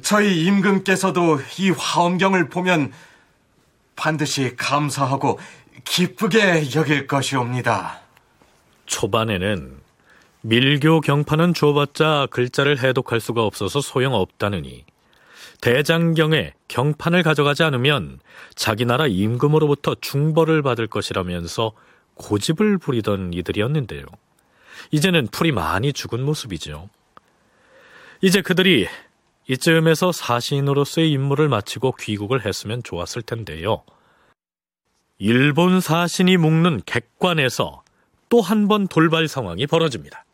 저희 0.00 0.44
임금께서도 0.46 1.40
이 1.58 1.70
화엄경을 1.70 2.48
보면 2.48 2.92
반드시 3.94 4.56
감사하고 4.56 5.38
기쁘게 5.84 6.74
여길 6.74 7.06
것이옵니다. 7.06 8.00
초반에는 8.86 9.80
밀교 10.40 11.02
경판은 11.02 11.54
줘봤자 11.54 12.28
글자를 12.30 12.82
해독할 12.82 13.20
수가 13.20 13.44
없어서 13.44 13.80
소용없다느니 13.80 14.84
대장경에 15.60 16.54
경판을 16.66 17.22
가져가지 17.22 17.62
않으면 17.62 18.18
자기 18.56 18.84
나라 18.84 19.06
임금으로부터 19.06 19.94
중벌을 20.00 20.62
받을 20.62 20.88
것이라면서 20.88 21.72
고집을 22.14 22.78
부리던 22.78 23.32
이들이었는데요. 23.34 24.04
이제는 24.90 25.28
풀이 25.28 25.52
많이 25.52 25.92
죽은 25.92 26.24
모습이죠. 26.24 26.88
이제 28.20 28.40
그들이 28.40 28.88
이쯤에서 29.48 30.12
사신으로서의 30.12 31.10
임무를 31.12 31.48
마치고 31.48 31.92
귀국을 32.00 32.46
했으면 32.46 32.82
좋았을 32.82 33.22
텐데요. 33.22 33.82
일본 35.18 35.80
사신이 35.80 36.36
묵는 36.36 36.82
객관에서 36.86 37.82
또 38.28 38.40
한 38.40 38.66
번 38.68 38.88
돌발 38.88 39.28
상황이 39.28 39.66
벌어집니다. 39.66 40.24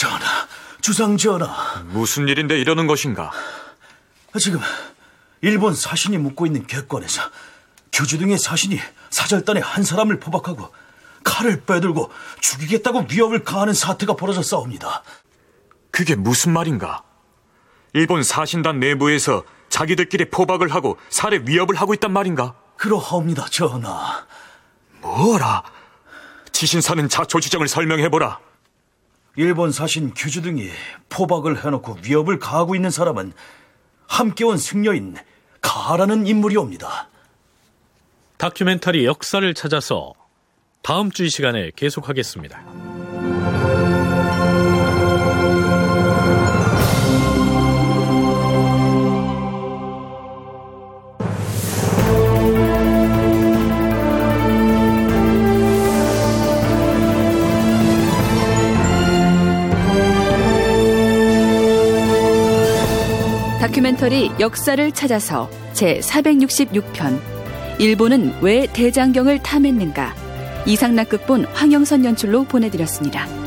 전하, 0.00 0.48
주상 0.80 1.16
전하. 1.16 1.82
무슨 1.84 2.26
일인데 2.28 2.58
이러는 2.58 2.86
것인가? 2.86 3.30
지금 4.40 4.60
일본 5.42 5.74
사신이 5.74 6.18
묵고 6.18 6.46
있는 6.46 6.66
객관에서 6.66 7.22
교주 7.92 8.18
등의 8.18 8.38
사신이 8.38 8.78
사절단의 9.10 9.62
한 9.62 9.84
사람을 9.84 10.18
포박하고 10.18 10.72
칼을 11.24 11.62
빼들고 11.62 12.10
죽이겠다고 12.40 13.06
위협을 13.10 13.42
가하는 13.42 13.72
사태가 13.72 14.14
벌어졌사옵니다. 14.14 15.02
그게 15.90 16.14
무슨 16.14 16.52
말인가? 16.52 17.02
일본 17.92 18.22
사신단 18.22 18.78
내부에서 18.78 19.44
자기들끼리 19.68 20.30
포박을 20.30 20.72
하고 20.72 20.98
살해 21.08 21.40
위협을 21.44 21.74
하고 21.74 21.94
있단 21.94 22.12
말인가? 22.12 22.54
그러하옵니다, 22.76 23.46
전하. 23.46 24.26
뭐라? 25.00 25.62
지신사는 26.52 27.08
자초지정을 27.08 27.68
설명해보라. 27.68 28.38
일본 29.36 29.72
사신 29.72 30.14
규주 30.14 30.42
등이 30.42 30.70
포박을 31.08 31.64
해놓고 31.64 31.98
위협을 32.04 32.38
가하고 32.38 32.76
있는 32.76 32.90
사람은 32.90 33.32
함께 34.06 34.44
온 34.44 34.58
승려인 34.58 35.16
가라는 35.60 36.26
인물이옵니다. 36.26 37.08
다큐멘터리 38.36 39.06
역사를 39.06 39.54
찾아서 39.54 40.12
다음 40.84 41.10
주 41.10 41.24
이 41.24 41.30
시간에 41.30 41.70
계속하겠습니다. 41.74 42.62
다큐멘터리 63.58 64.32
역사를 64.38 64.92
찾아서 64.92 65.48
제 65.72 66.00
466편 66.00 67.18
일본은 67.78 68.34
왜 68.42 68.66
대장경을 68.66 69.42
탐했는가 69.42 70.23
이상락 70.66 71.10
극본 71.10 71.44
황영선 71.46 72.04
연출로 72.04 72.44
보내드렸습니다. 72.44 73.43